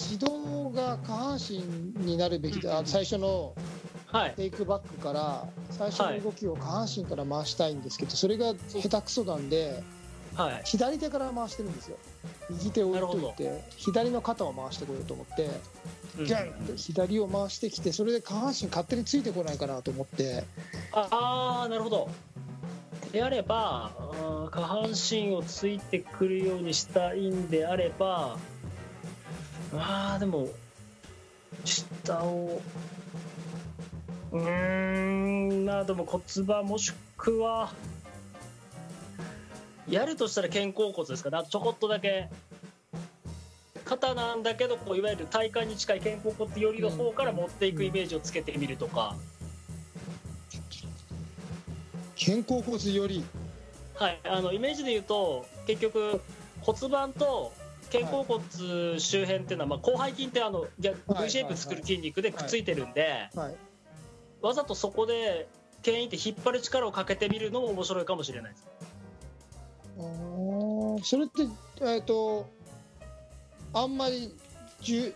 [0.09, 1.57] 指導が下半身
[2.05, 3.53] になるべきだ、うんうん最初の
[4.07, 4.33] はい。
[4.35, 9.83] テイクバックから最初の動きを下半身から回したいんですけど、それが下手くそなんで
[10.35, 10.61] はい。
[10.65, 11.97] 左手から回してるんですよ。
[12.49, 15.49] 右手を置いとないるて左の肩を回してこようと思って
[16.17, 20.43] ギャンって左を回してきてそれで下半身勝手についてこないかなと思って。
[20.93, 22.09] ああなるほど。
[23.11, 23.91] であれば
[24.51, 28.37] 下半身をついてくるようにしたいんであれば
[29.73, 30.49] あーでも
[31.65, 32.61] 下を
[34.31, 37.71] うーんまあでも骨盤もしくは
[39.89, 41.29] やるとしたら肩甲骨ですか。
[41.29, 42.29] ねあとちょこっとだけ
[43.85, 49.15] 肩なんだけどこういわゆる体幹に近い肩甲骨寄りの方から持っていくイメージをつけてみるとか。
[52.19, 53.23] 肩甲骨より？
[53.95, 56.19] はい、あのイメージで言うと結局
[56.61, 57.53] 骨盤と
[57.91, 60.89] 肩甲骨周辺っていうのは、まあ、広背筋ってあの V
[61.29, 63.55] シェイプ作る筋肉でくっついてるんで、はい
[64.47, 65.49] わざとそこで
[65.81, 68.65] 牽引って引っ張る力をかけてみるのも面白いかもしれないです。
[71.09, 71.47] それって
[71.81, 72.49] えっ、と
[73.73, 74.33] あんまり
[74.81, 75.15] じゅ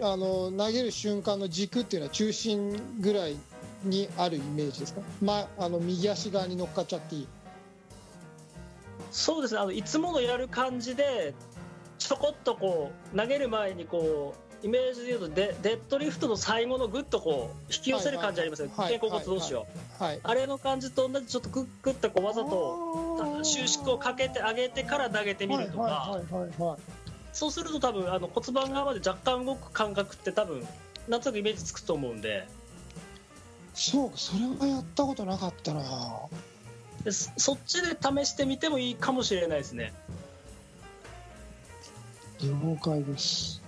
[0.00, 3.36] あの投げる瞬間の軸っていうのは中心ぐらい
[3.84, 7.28] にあるイメージですか、まあ、あの右足側に乗っかっちゃっていい。
[9.12, 9.60] そうですね。
[9.60, 11.34] あのいつものやる感じで
[11.98, 19.66] ちょこっとこう投げる前にこうイメージで言うとデデッドリフトの最後のグッとこう引き寄せる感じありますよ、はいはい肩甲骨同士を、
[19.98, 26.18] はいあれの感じと同じちょっとグッグッとこうわざと収縮をかけてあげてから投げてみるとか、
[27.32, 30.60] そうすると多分あの骨盤側まで若干動く感覚って多分
[31.08, 32.46] なんとなくイメージつくと思うんで。
[33.74, 35.82] そうかそれはやったことなかったな。
[37.04, 39.92] でそそっちで試してみてもいいかもしれないですね。
[42.42, 43.61] 了解です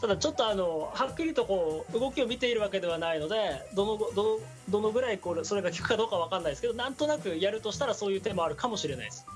[0.00, 9.26] ただちょっとあのはっきりとこう動きを見ているわけではないのでどのどのどのぐらいこれそれが効くかどうかわかんないですけどなんとなくやるとしたらそういう手もあるかもしれないです。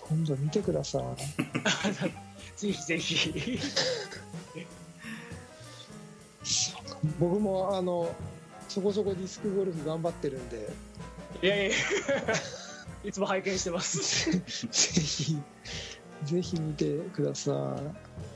[0.00, 1.02] 今度見てください。
[2.56, 3.58] ぜひぜひ。
[7.18, 8.14] 僕もあの
[8.68, 10.68] そこそこディスクゴルフ頑張ってるんで。
[11.42, 11.76] いやいや。
[13.04, 14.30] いつも拝見してます。
[14.30, 15.36] ぜひ
[16.24, 17.76] ぜひ見てくださ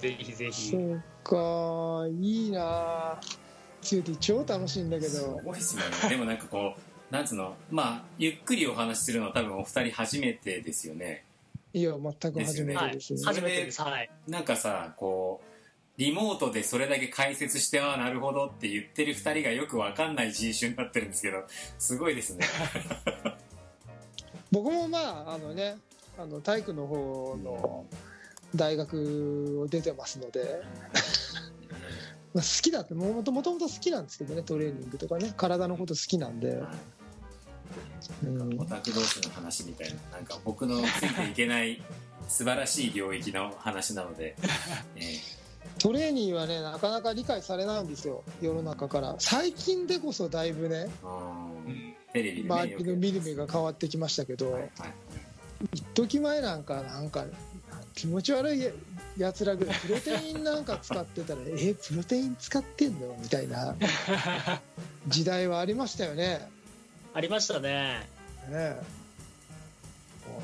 [0.01, 0.71] ぜひぜいひ。
[0.71, 3.19] そうかいいな
[3.83, 5.83] つゆて超楽しいんだけすどごいっすね。
[6.09, 6.81] でもなんかこう
[7.15, 7.57] なんつうの？
[7.71, 11.25] まあゆっくりお話しするのは多分お二人初めてですよね。
[11.73, 13.21] いや全く初めはいてですね。
[13.25, 13.81] 初めてです。
[13.83, 14.11] はい。
[14.29, 15.51] なんかさこう
[16.01, 21.45] リモートでそれだけ解説してああなるほどって言ってる二人がよくわかんない人種になってるんですけど
[21.79, 22.47] すごいですね。
[24.51, 25.77] 僕もまああのね
[26.21, 27.87] あの体育の方の
[28.55, 30.61] 大学を出てますので、
[32.35, 35.33] まあ、好きだってもともと好きなんですけどねトレーニングとかね。
[35.37, 36.63] 体のこと好きなんで、
[38.23, 38.61] うん。
[38.61, 41.83] オタク同士の話みたいななんか僕のついていけない
[42.29, 44.37] 素晴らしい領域の話なので、
[44.97, 45.17] え
[45.79, 48.25] トレーニーはねなかなか理解されないんですよ。
[48.43, 49.17] 世の中から。
[49.19, 50.91] 最近でこそだいぶね。
[51.03, 51.09] ー
[51.67, 51.95] うん。
[52.13, 54.71] テレビでね周りの見る目が変わってきましたけど、はいはい
[55.73, 57.25] 一時前なんかなんか
[57.95, 58.71] 気持ち悪い
[59.19, 63.17] やつらぐらいプロテインなんか使ってたらえプロテイン使ってんの？
[63.21, 63.75] みたいな
[65.09, 66.49] 時代はありましたよね。
[67.13, 68.09] ありましたね。
[68.49, 68.83] ねえ。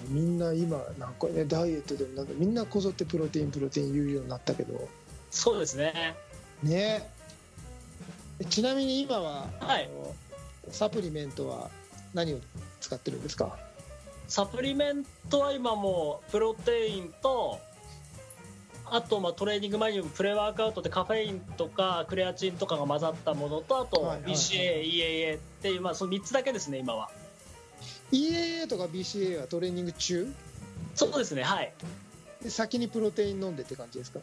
[0.09, 4.89] みんな今なんかねダイエットでもなんかみんなこぞってプロテインプロテイン言うようになったけど。
[5.31, 6.15] そうですね。
[6.63, 7.09] ね
[8.41, 8.45] え。
[8.47, 9.89] ちなみに今は、はい。
[10.71, 11.71] サプリメントは
[12.13, 12.41] 何を
[12.81, 13.57] 使ってるんですか？
[14.29, 17.61] サプリメントは今もうプロテインと
[18.89, 27.11] あとまあトレーニング前にもプレワークアウトでカフェインとかクレアチンとかが混ざったものとあと BCA、EAA っていうまあその3つだけですね今は。
[28.13, 30.33] EAA とか BCA はトレーニング中？
[30.95, 31.73] そうですねはい。
[32.43, 34.21] で先にプロテイン飲んでって感じですか？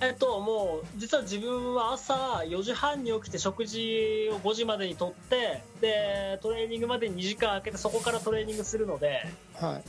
[0.00, 2.14] えっともう実は自分は朝
[2.46, 9.22] 4時半に起きて食事を5時までにとってでトレーニングまでに2時間空けてそこからトレーニングするので
[9.54, 9.82] はい。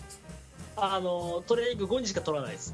[0.77, 2.73] あのトレーニング後にしか取らないです。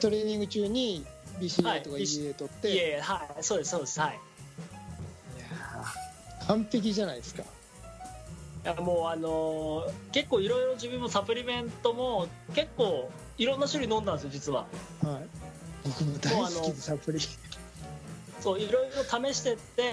[0.00, 1.04] トレーニング中に
[1.36, 1.82] は BCA い。
[1.82, 3.42] とか EA 取って、いえいえはい。
[3.44, 4.18] そうですそうですはい。
[5.36, 7.42] いやー完璧じゃないですか。
[7.42, 7.46] い
[8.64, 14.66] やもうあのー結構いろいろ自分もサプリメントも結構いろんな種類飲んだんですよ実は。
[15.02, 15.47] はい
[15.84, 17.18] 僕も大好きでサプリ。
[18.40, 19.92] そういろいろ試してって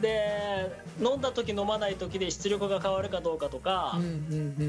[0.00, 3.98] で飲んだ時飲まない時で出力が変わるかどうかとか、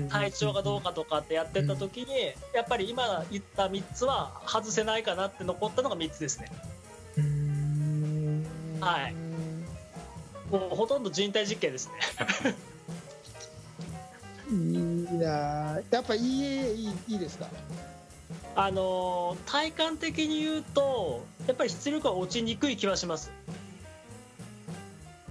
[0.10, 2.08] 体調がどうかとかってやってった時に、
[2.54, 6.52] やっぱり今言った3つは外せないかなって残ったのが3つですね。
[8.80, 9.16] はい。
[10.52, 12.54] もうほとんど人体実験ですね。
[14.52, 14.58] いい
[15.18, 17.48] なーやっぱ EA いいいいですか？
[18.56, 23.32] あのー体感的に言うとやっぱり出力は落ちにくい気はします。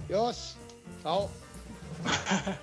[0.09, 0.57] よし
[1.03, 1.29] 青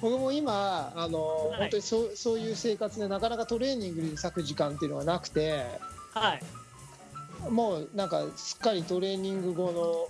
[0.00, 1.58] 僕も今あの、はい。
[1.60, 5.66] 本当にそうそういう生活でなかなかトレーニングに割く時間っていうのがなくて
[6.14, 6.42] はい。
[7.50, 10.08] もうなんかすっかりトレーニング後の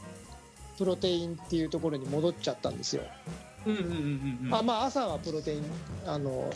[0.79, 3.03] プロテインっていうところに戻っちゃったんですよ、
[3.66, 5.64] うんうんうんうんあまあ朝はプロテイン
[6.07, 6.51] あの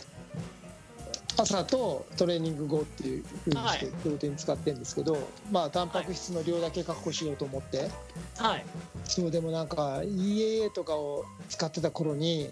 [1.37, 5.17] 朝とトレーニング後っていうふうにしてはいプロテイン使ってるんですけど、
[5.51, 7.89] まあタンパク質の量だけ確保しようと思って、
[8.37, 8.65] はい。
[9.03, 12.51] そうでもなんか EAA とかを使ってた頃に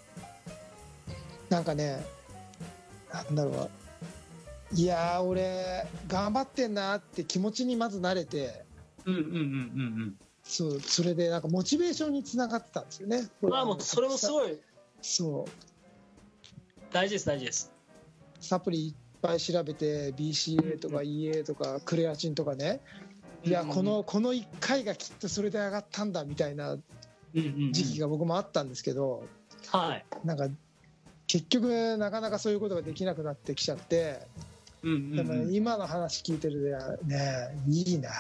[1.49, 2.05] なんかね
[3.13, 4.75] なんだろう。
[4.75, 8.65] いやー俺頑張ってんなって気持ちにまず慣れて
[9.05, 9.35] うんうんうんう
[10.05, 13.27] んそうそれでなんかモチベーションにつながってたんですよね。
[13.41, 14.59] うんまあもうそれもすいごい。
[15.01, 15.51] そう。
[16.91, 17.72] 大事です大事です
[18.43, 22.81] サプリいっぱい調べて BCA とか EA とかクレアチンとかね。
[23.45, 26.77] いやこのこの1回がきっとそれで上がったんだみたいな
[27.33, 29.25] 時期が僕もあったんですけど
[29.67, 30.05] はい。
[30.23, 30.47] なんか
[31.27, 34.27] 結局なかなかそういうことができなくなってきちゃって
[34.81, 35.53] うんうんうん。
[35.53, 38.11] 今の話聞いてるとねいいな。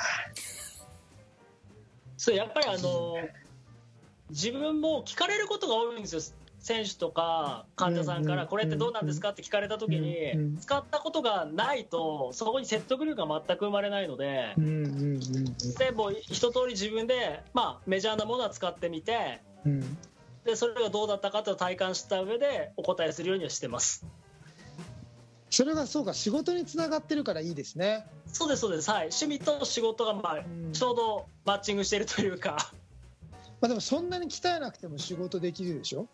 [2.17, 3.15] そうやっぱりあの
[4.29, 6.21] 自分も聞かれることが多いんですよ
[6.63, 14.55] 選手とか患者さんからこれってどうなんですかって聞かれた時に使ったことがないとそこに説得力が全く生まれないので
[15.77, 19.41] でもう一通り自分で、まあ、メジャーなものは使ってみて
[20.45, 24.05] でそれがどうだったかと体感した上でお答えするようにはしてます。
[25.49, 28.07] それがそうか仕事につながってるからいいですね。
[28.25, 28.89] そうですそうです。
[28.89, 29.09] はい。
[29.13, 32.71] 趣味と仕事が、まあん、ちょうどマッチングしているというか、
[33.61, 36.07] まあでもそんなに鍛えなくても仕事できるでしょ？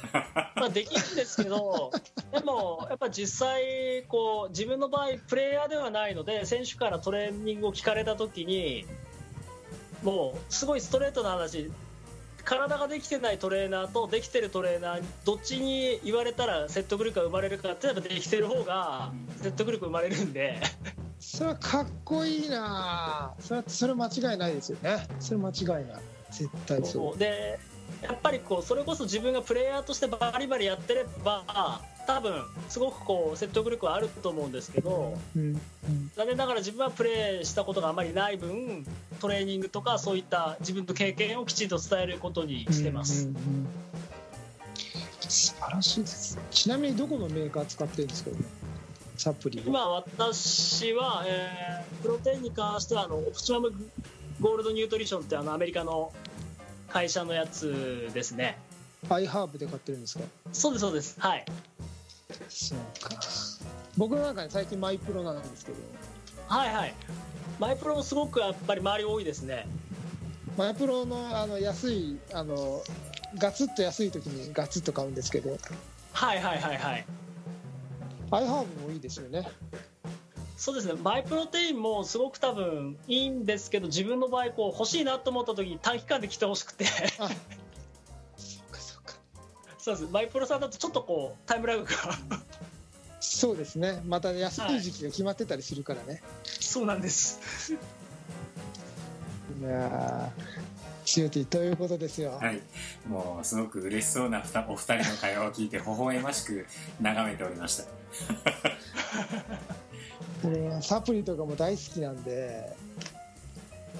[0.56, 1.92] まあ、できるんですけど
[2.32, 8.86] でもやっぱ実際こう自分の場合プレイヤーではないので選手からトレーニングを聞かれた時に
[10.02, 11.70] もうすごいストレートな話
[12.44, 20.60] 体ができてないトレーナーとできてるトレーナーどっちに言われたら説得力が生まれるかってやっぱできてる方が説得力生まれるんで。
[21.20, 25.06] それはかっこいいなそれはそれ間違いないですよね。
[25.20, 25.84] それ間違いない。
[26.32, 27.18] 絶対そう。
[27.18, 27.60] で
[28.00, 36.10] やっぱりこうそれこそ自分がプレイヤーとしてバリバリやってれば多分すごくこう説得力はあると思うんですけどうんうん。
[36.16, 38.84] 残念ながら自分はプレーしたことがあまりない分
[39.20, 43.66] トレーニングとかそういった自分の経験をきちんと伝えることにしてます、うんうんうん。
[45.20, 46.38] 素晴らしいです。
[46.50, 48.30] ちなみにどこのメーカー使ってるんですか？
[49.16, 49.60] サプリ。
[49.60, 53.72] は今私は、えープロテインに関してはあのオプティマム
[54.40, 56.12] ゴールドニュートリションってあのアメリカの
[56.92, 58.58] 会社のやつですね。
[59.08, 60.24] アイハーブで買ってるんですか？
[60.52, 61.16] そうですそうです。
[61.18, 61.44] はい。
[62.48, 63.20] そうか。
[63.96, 65.78] 僕の中で最近マイプロなんですけど。
[66.46, 66.94] はいはい。
[67.58, 69.66] マイプロもすごくやっぱり周り多いですね。
[70.56, 72.82] マイプロのあの安いあの
[73.38, 75.56] ガツッと安い時にガツッと買うんですけど。
[76.12, 77.06] はいはいはいはい。
[78.30, 79.48] アイハーブもいいですよね
[80.62, 80.94] そうですね。
[81.02, 86.84] マイプロテインもすごく多分いいんですけど自分の場合こう欲しいなと思った時に短期間で来てほしくて。
[87.18, 87.26] あ。
[88.36, 89.14] そうかそうか。
[89.76, 90.12] そうです。
[90.12, 91.90] マイプロさんだとちょっとこうタイムラグが。
[93.18, 94.02] そうですね。
[94.06, 97.72] また安い時期が決まってたりするからね、そうなんです。
[97.72, 100.42] い、やー
[101.04, 102.60] シューティーということですよ、はい、
[103.08, 106.66] もうすごく嬉しそうなお二人の会話を聞いて微笑ましく
[107.00, 107.84] 眺めておりました
[110.44, 112.74] うんサプリとかも大好きなんで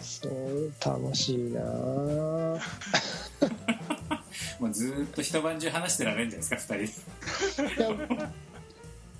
[0.00, 2.60] そう楽しいなー
[4.60, 7.68] もうずーっと一晩中話してられるんじゃないですか二人。
[7.68, 8.30] でいや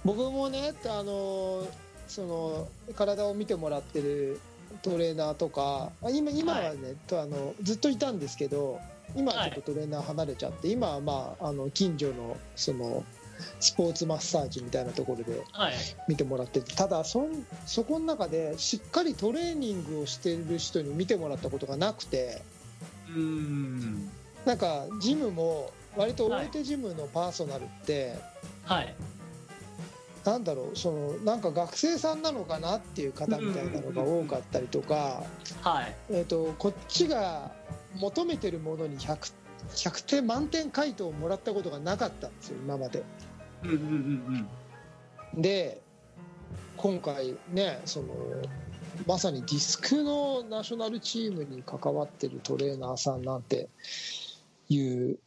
[0.05, 1.67] 僕もねあの
[2.09, 4.41] その体を見てもらってる
[4.83, 8.81] トレーナーとかあ今今はね、とあのずっといたんですけど
[9.15, 13.05] 今はちょっとトレーナー離れちゃって、今はまああの近所のその
[13.61, 15.73] スポーツマッサージみたいなところではい。
[16.09, 22.43] 見てもらっててただそんそこの中でしっかりトレーニングをしてる人に見てもらったことがなくて
[23.09, 24.11] うーん。
[24.45, 28.17] なんかジムも割と大手ジムのパーソナルって、
[28.65, 28.95] はい。
[30.25, 35.25] なんだろうそのなんか学生さんなのかなっていう方みたいなのが多かったりとか、
[35.63, 35.95] はい。
[36.11, 37.51] えー、とこっちが
[37.97, 39.33] 求めてるものに 100,
[39.75, 43.03] 100点満点回答をもらったことがなかったんですよ今まで。
[43.63, 44.49] うんうんうん
[45.35, 45.43] うん。
[45.43, 45.81] で
[46.77, 48.09] 今回ねその
[49.07, 53.69] まさにディスクのナショナルチームに関わってるトレーナーさんなんて
[54.69, 55.19] いう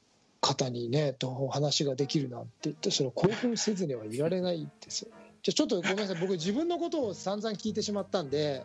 [0.41, 5.17] 方にねとお話ができるなんて言ってそれ興奮せずにはいられないですよね。
[5.41, 6.15] じゃあちょっとごめんなさい。
[6.21, 8.63] 僕自分のことを散々聞いてしまったんで、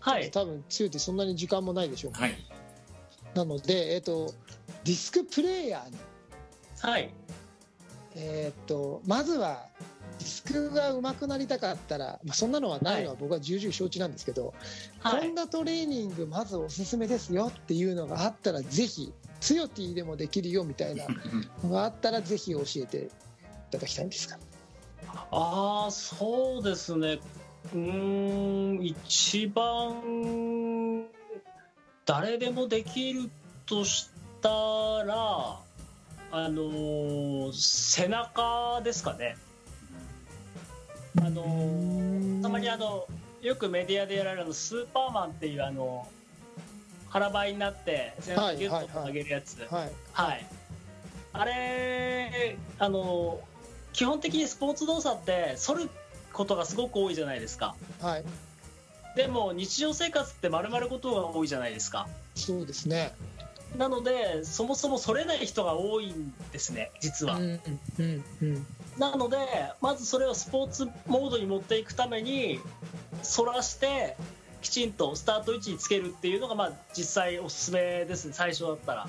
[0.00, 0.30] はい。
[0.30, 2.34] 多分強いてそんなに時間もないでしょうか、はい。
[3.34, 4.32] なので、えっと
[4.84, 5.96] ディスクプレーヤーに、
[6.80, 7.10] はい
[8.20, 9.64] えっとまずは
[10.18, 14.52] ディスクが上手くなりたかったら、まあ、そんなのはないのは僕は重々承知なんですけど、
[14.98, 15.28] はい。
[15.28, 21.06] こんなトレーニングまずおすすめですよっていうのがあったらぜひツヨティでもできるよみたいな
[21.62, 23.08] のがあったらぜひ教えてい
[23.70, 24.38] ただきたいんですが。
[25.30, 27.20] ああそうですね。
[27.72, 31.04] うーん一番
[32.04, 33.30] 誰でもできる
[33.66, 34.10] とし
[34.40, 34.48] た
[35.04, 35.60] ら
[36.30, 39.36] あのー背中ですかね。
[41.20, 43.06] あのーたまにあの
[43.42, 46.06] よくメディアでやられるあのスーパーマンっていうあの
[47.08, 50.46] 腹ばいになって背中ギュッと上げるやつ、はいはい、
[51.32, 53.40] あれあの
[53.92, 55.88] 基本的にスポーツ動作って反る
[56.32, 57.74] ことがすごく多いじゃないですか。
[58.00, 58.24] はい。
[59.16, 62.06] でも日常生活って丸まることが多いじゃないですか。
[62.36, 63.12] そうですね
[63.76, 68.66] なのでそもそも反れない人が多いんですね実は、うんうんうん
[68.98, 69.36] なので
[69.80, 72.58] まずそれをスポーツモードに持っていくために
[73.36, 74.16] 反らして
[74.60, 79.08] きちんとスタート位置につけるっていうのがまあ実際おすすめですね最初だったら。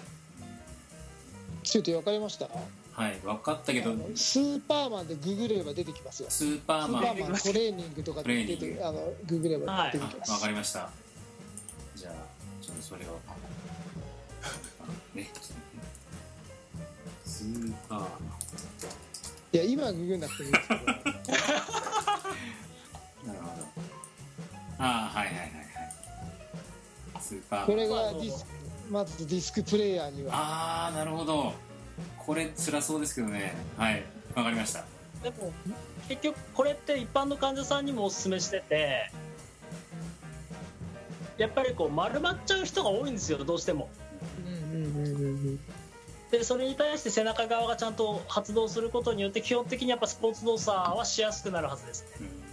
[1.63, 2.47] ちょっと分かりました？
[2.93, 3.95] はい分かったけど。
[4.13, 6.29] スーパーマンでググれば出てきますよ。
[6.29, 7.03] スーパーマン。
[7.03, 10.91] スーパーマントレーニングとかで出てあのググれば出てきまあす、わかりました。
[11.95, 12.13] じゃあ
[12.61, 13.19] ちょっとそれを
[15.13, 15.29] ね。
[17.25, 18.07] スーパー。
[19.51, 20.83] いや今はググんなくてもいいですけど。
[20.85, 20.99] なる
[23.25, 23.31] ほど。
[24.77, 25.51] ああはいはいはいはい。
[27.21, 27.65] スーパー。
[27.65, 28.49] これがディスク
[28.91, 30.35] まずディスクプレイヤーには。
[30.35, 31.53] ああなるほど。
[32.17, 33.55] これ辛そうですけどね。
[33.77, 34.03] はい
[34.35, 34.83] わかりました。
[35.23, 35.51] でも
[36.07, 39.11] 結局これって一般の患者さんにもおすすめしてて
[41.37, 43.89] やっぱりこう丸まっちゃう人が多いんですよどうしても
[46.31, 52.07] でそれに対して背中側がちゃんと発動することによって基本的にやっぱスポーツ動作はしやすくなるはずですね。
[52.21, 52.49] うん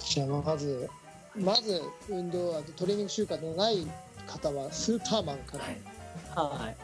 [0.00, 0.88] じゃあまず
[1.36, 3.86] まず運動あとトレーニング習慣のない
[4.26, 5.78] 方はスーパーマンかはい。
[6.34, 6.76] らはい。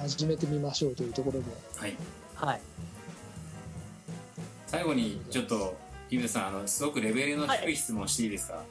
[0.00, 1.46] 始めてみましょうというところで。
[1.76, 1.96] はい。
[2.34, 2.60] はい。
[4.66, 5.76] 最後にちょっと
[6.10, 8.62] 井口さんあのすごくレベルの低い質問していいですか、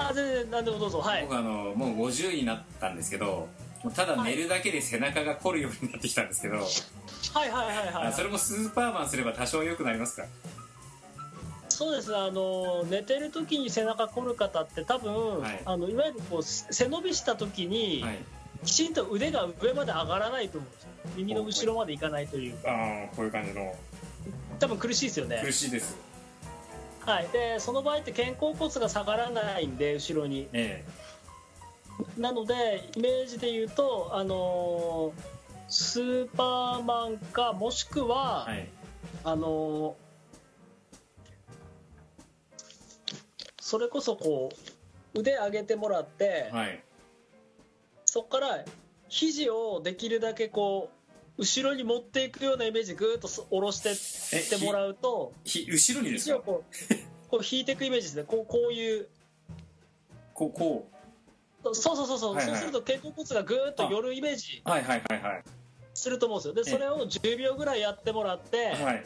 [0.00, 0.98] あ全然何でもどうぞ。
[0.98, 1.22] はい。
[1.22, 3.48] 僕あのもう50になったんですけど
[3.94, 6.62] ただ寝るだけで背中が凝るようになってきたんですけど、は
[7.46, 8.06] いはいはいはい。
[8.08, 10.26] あそれもスーパーマンすれば多少良くなりますか？
[11.68, 12.16] そうです。
[12.16, 15.54] あの寝てる時に背中凝る方って多分、はい。
[15.54, 18.18] い、あのいわゆるこう背伸びした時に、はい。
[18.64, 20.88] きちんと腕が上まで上がらないと思うんですよ。
[21.16, 22.70] 耳の後ろまでいかないというか。
[22.70, 23.74] ああこういう感じの。
[24.58, 25.42] 多分苦しいですよね。
[25.44, 25.98] 苦しいです
[27.06, 27.28] はい。
[27.28, 30.48] でその場合って肩甲骨が下がらないんで後ろに。
[30.52, 30.84] え
[32.18, 35.34] なのでイメージで言うとあのー
[35.68, 38.68] スーパーマンかもしくえは、はい。
[39.24, 40.04] あのー
[43.60, 44.50] それこそこ
[45.14, 46.82] う腕上げてもらって、はい。
[48.04, 48.64] そこから
[49.08, 51.03] 肘をできるだけこう
[51.36, 56.38] 後ろに持っていくようなイメージでぐーっと下ろしてえってもらうとひ後ろにですか？
[56.38, 58.24] こうこう引いていくイメージですね。
[58.24, 59.08] こうこういう。
[60.32, 60.88] こうこ
[61.72, 62.56] そうそうそうそう、はいはい。
[62.56, 65.42] そうすると肩甲骨がぐーっと寄るイメージうはいはいはいはい。
[65.94, 66.54] すると思うんですよ。
[66.54, 66.70] でええ。
[66.72, 69.04] それを10秒ぐらいやってもらって、はい。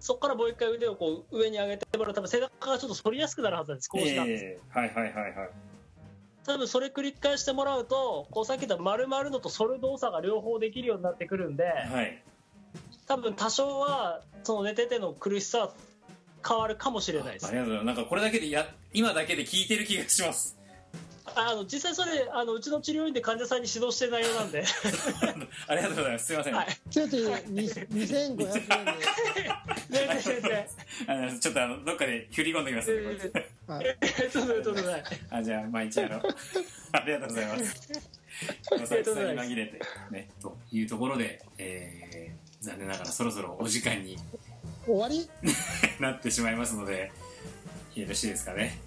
[0.00, 2.14] そこからもう一回腕をこう上に上げてもらう。
[2.14, 5.50] 多分背中がちょっと反りやすくなるはずなんですこうした、ええはいはいはいはい
[6.46, 12.22] 多分それ繰り返してもらうとこうさっき言った丸々のと反る動作が両方できるようになってくるんで、はい。
[13.06, 15.72] 多分多少はその寝てての苦しさは
[16.46, 17.46] 変わるかもしれないです。
[17.46, 17.96] ありがとうございます。
[17.96, 20.55] なんかこれだけでや今だけで聞いてる気がします
[21.36, 24.64] あの実際それあのうちの治療院で患者さんに指導してる内容なんで。
[25.68, 26.26] ありがとうございます。
[26.26, 26.66] すいません、はい。
[26.90, 28.46] ちょっとに2500円で全然
[30.22, 30.66] 全然
[31.06, 33.18] あのちょっとあのどっかで振り込んできますんで。
[33.18, 33.96] 全然はい
[34.30, 35.02] ちょっとちょっい。
[35.30, 36.22] あじゃあ毎日あの
[36.92, 38.16] ありがとうございます。
[38.72, 39.80] おささに紛れて
[40.10, 44.16] ねというところで、えー、残念ながらそろそろお時間に
[44.86, 45.28] 終わり？
[46.00, 47.12] なってしまいますので
[47.94, 48.78] よろしいですかね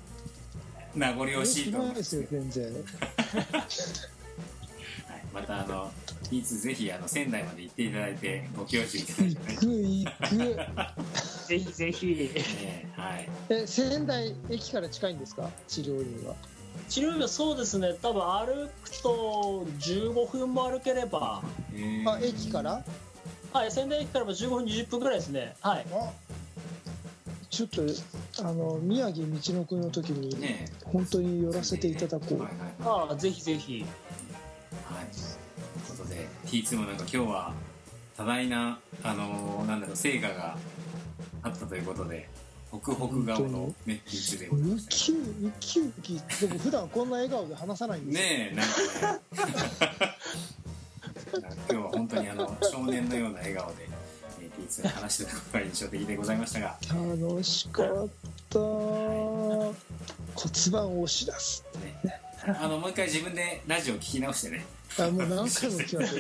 [1.00, 2.16] 名残惜しいと思います。
[2.18, 2.80] ないですよ全然は
[5.18, 5.92] い、またあの
[6.32, 9.76] いつぜひあの仙台まで行っていただいてご教授いただいてね。
[9.96, 15.50] 行く行くぜひぜひえーはいえ仙台駅から近いんですか？
[15.68, 16.36] 治療院は
[16.90, 21.42] 治療院はそうですね多分歩くと15分も歩ければ。
[21.74, 22.84] えーあ駅から？
[23.54, 25.56] はい仙台駅からも15分20分ぐらいですね。
[25.62, 25.86] はい。
[25.92, 26.12] あ
[27.60, 27.82] ちょっと
[28.42, 33.10] あの宮城道のくんの時にね本当に寄らせていただこう、はいはい。
[33.10, 33.84] ああぜひぜひ。
[34.86, 35.06] はい、
[35.86, 37.54] ということで T2 もなんか今日は
[38.16, 40.58] 多大な、あのーなんだろう成果が
[41.44, 42.30] あったということで
[42.72, 44.92] ホクホク顔の、ね、T2 でございまウした。
[44.92, 46.14] キウウキウキ
[46.48, 48.24] でも普段こんな笑顔で話さないんですよ。
[48.24, 50.16] ねえなんかね。
[51.70, 53.90] 今日は本当にあの少年のような笑顔で、
[54.70, 56.78] えー、T2 で話してたことが印象的でございましたが。
[56.90, 57.88] 楽しかっ
[58.50, 58.60] た。
[58.60, 59.74] 骨
[60.72, 61.66] 盤を押し出す
[62.04, 62.22] ね。
[62.62, 64.66] あのもう一回自分でラジオ聞き直してね。
[65.00, 66.18] あもう何回も聞きます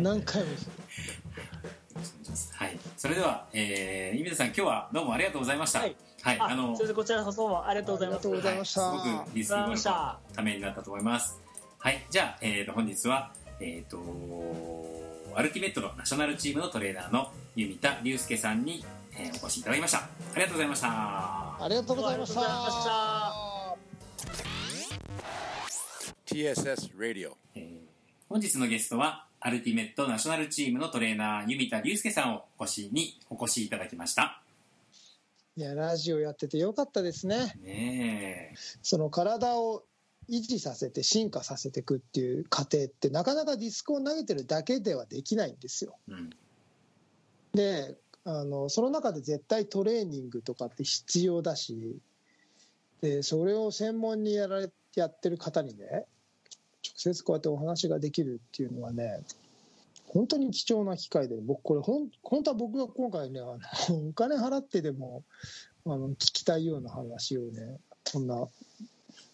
[0.00, 0.48] 何回も
[2.56, 5.78] はい、それでは、えー、イミさん今日はどうもありがとうございました。
[5.80, 8.26] はい、はい、ああのこちらこそもありがとうございます。
[8.26, 8.80] ありがとうございました。
[8.80, 11.40] はいすごくリスクゴルフのたためになったと思います。
[11.78, 12.04] はい。
[12.10, 13.98] じゃあ、えー、と本日はえっ、と
[15.36, 18.84] アルティメットのナショナルチームのトレーナーの弓田隆介さんに、
[19.16, 23.32] えーお越しいただきましたありがとうございましたありがとうございましたました
[26.34, 27.32] TSS Radio.
[27.54, 27.64] えー
[28.28, 34.40] 本日のゲストはアルティメットナショナルチームのトレーナー、弓田隆介さんをお越しにお越しいただきました。
[35.56, 38.56] いやラジオやっててよかったですねねえ。
[38.82, 39.84] その体を
[40.28, 46.30] 維持させて進化させていくっていう過程ってなかなかディスクを投げてるだけではできないんですようん。
[47.54, 51.98] であのその中で絶対トレーニングとかって必要だし
[53.00, 56.06] でそれを専門にやられやってる方にね
[56.84, 59.20] 直接こうやってお話ができるっていうのはね
[60.06, 63.44] 本当に貴重な機会で僕これほん本当は僕が今回ねあ
[63.90, 65.22] のお金払ってでも
[65.86, 67.78] あの聞きたいような話をね
[68.10, 68.46] こんな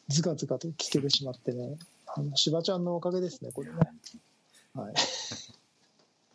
[0.08, 3.76] ずかずかと聞けてしまってねあのしばちゃんのおかげですねこれね。
[4.74, 4.94] はい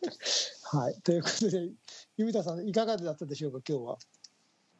[0.68, 1.70] はい、ということで、
[2.16, 3.98] 弓田さん、いかがだったでしょうか、今日は。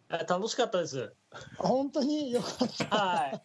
[0.09, 1.13] あ楽しかったです。
[1.31, 2.33] あ本当に？
[2.33, 2.97] よかった。
[2.97, 3.41] はい。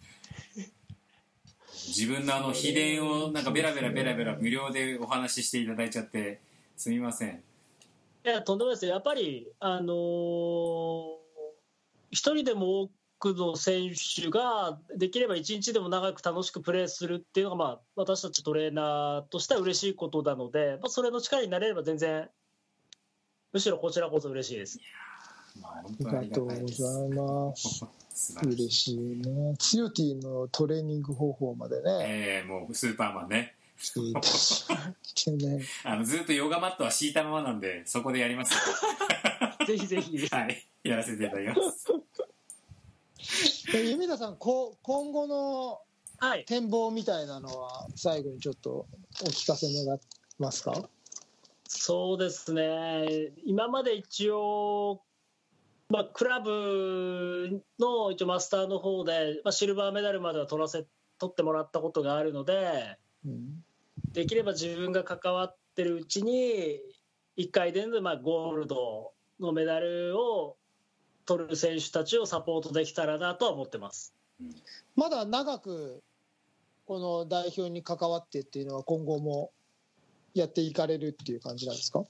[1.88, 6.39] 自分のあの秘伝をなんかベラベラベラベラ無料でお話ししていただいちゃって
[6.78, 7.44] すみません。
[8.26, 8.94] いや、とんでもないですよ。
[8.94, 11.22] やっぱり、あのー
[12.10, 12.89] 一人でも多
[13.22, 22.28] くの選手が、できれば一日でも長く楽しくプレーするっていうのが、まあ、私たちトレーナーとしては嬉しいことなので、まあ、それの力になれれば全然、
[23.53, 24.80] むしろこちらこそ嬉しいです。
[25.61, 26.51] まありがとうご。
[26.51, 27.86] ざいます。
[28.43, 29.55] 嬉しいね。
[29.59, 33.55] ツヨティのトレーニング方法までね、えー、もうスーパーマンね。
[35.84, 38.53] あのずっとヨガマットは敷いたままなんでそこでやります。
[39.65, 40.28] ぜひぜひ。
[40.28, 41.88] はい、やらせていただきます。
[43.72, 45.80] で弓田さん、こう今後の
[46.19, 46.45] はい。
[46.45, 48.86] 展望みたいなのは、最後にちょっと
[49.24, 49.99] お聞かせ願え
[50.38, 50.88] ますか？
[51.67, 55.01] そうですね、今まで一応、
[55.89, 60.86] まあ、クラブの一応マスターの方で、まあ、シルバーメダルまでは取らせ
[61.17, 63.63] 取ってもらったことがあるので、うん
[64.13, 66.82] できれば自分が関わってるうちに、
[67.38, 70.57] 1回でまあゴールドのメダルを
[71.26, 74.13] 取る選手たちをサポートできたらなとは思ってます。
[74.95, 76.01] まだ長く
[76.86, 79.51] この代表に関わってっていうのは今後も
[80.34, 82.03] やっていかれるっていう感じなんですか？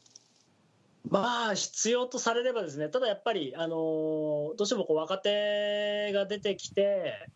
[1.09, 7.27] まあ必要とされればですね、ただやっぱり、あのどうしてもこう若手が出てきて、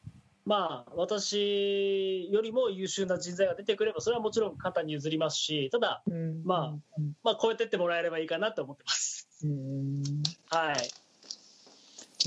[0.46, 6.04] まあ、私よりも優秀な人材が出てくれば、それはもちろん簡単に譲りますし、ただ、
[6.44, 6.68] まあ
[7.00, 7.14] うん。
[7.24, 9.28] まあ、超えてってもらえればいいかなと思ってます。
[9.44, 10.04] うん。
[10.52, 10.90] はい、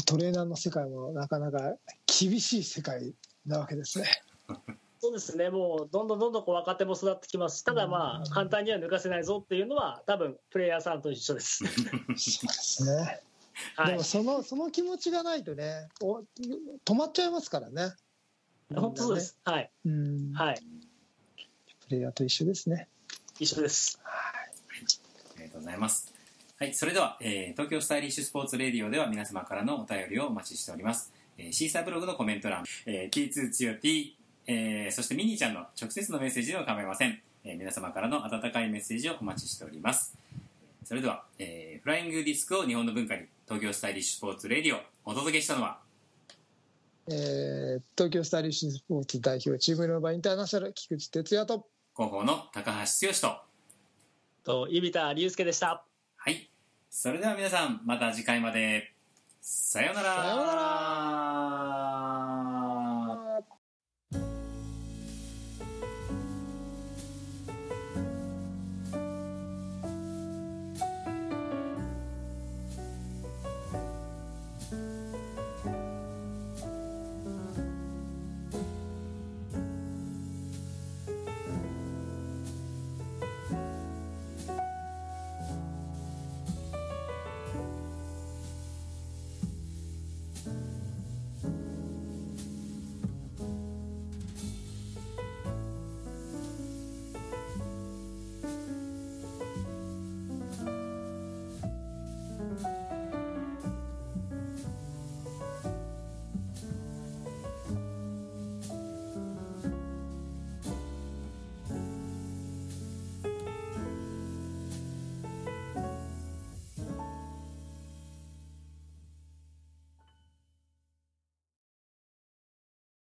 [0.05, 1.77] トレーナーの世界もなかなか
[2.07, 3.15] 厳しい世界
[3.47, 4.07] なわけですね。
[5.01, 11.59] そうですね、もうどんどんどんどんこう若手も育ってきますし、ただまあ、簡単には抜かせないぞっていうのは、多分プレイヤーさんと一緒です。
[11.59, 11.69] そう
[12.09, 13.21] ですね。
[13.75, 16.23] はいでも、そのその気持ちがないとね、お
[16.85, 17.93] 止まっちゃいますからね。
[18.75, 19.39] 本当そうです。
[19.45, 20.33] はい、うん。
[20.33, 20.61] はい、
[21.87, 22.89] プレイヤーと一緒ですね。
[23.39, 24.01] 一緒です。
[24.05, 26.18] ありがとうございます。
[26.61, 31.13] はい、それでは、えー東京スタイリッシュスポーツレディオでは皆様からのお便りをお待ちしております。
[31.37, 37.21] えーシーサーブログのコメント欄、えー、T2 つよ T、えーそしてミニーちゃんの直接のメッセージでも構いません。
[37.45, 40.19] えー皆様からの温かいメッセージをお待ちしております。
[40.85, 45.79] それでは、えーフライングディスクを日本の文化に、東京スタイリッシュスポーツレディオ、お届けしたのは、
[47.09, 53.15] えー東京スタイリッシュスポーツ代表チームノーバーインターナショナル菊池哲也と広報の高橋剛
[54.43, 55.85] と、と、井田隆介でした。
[56.91, 58.93] それでは皆さん、また次回まで。
[59.41, 60.23] さようなら。
[60.23, 61.78] さようなら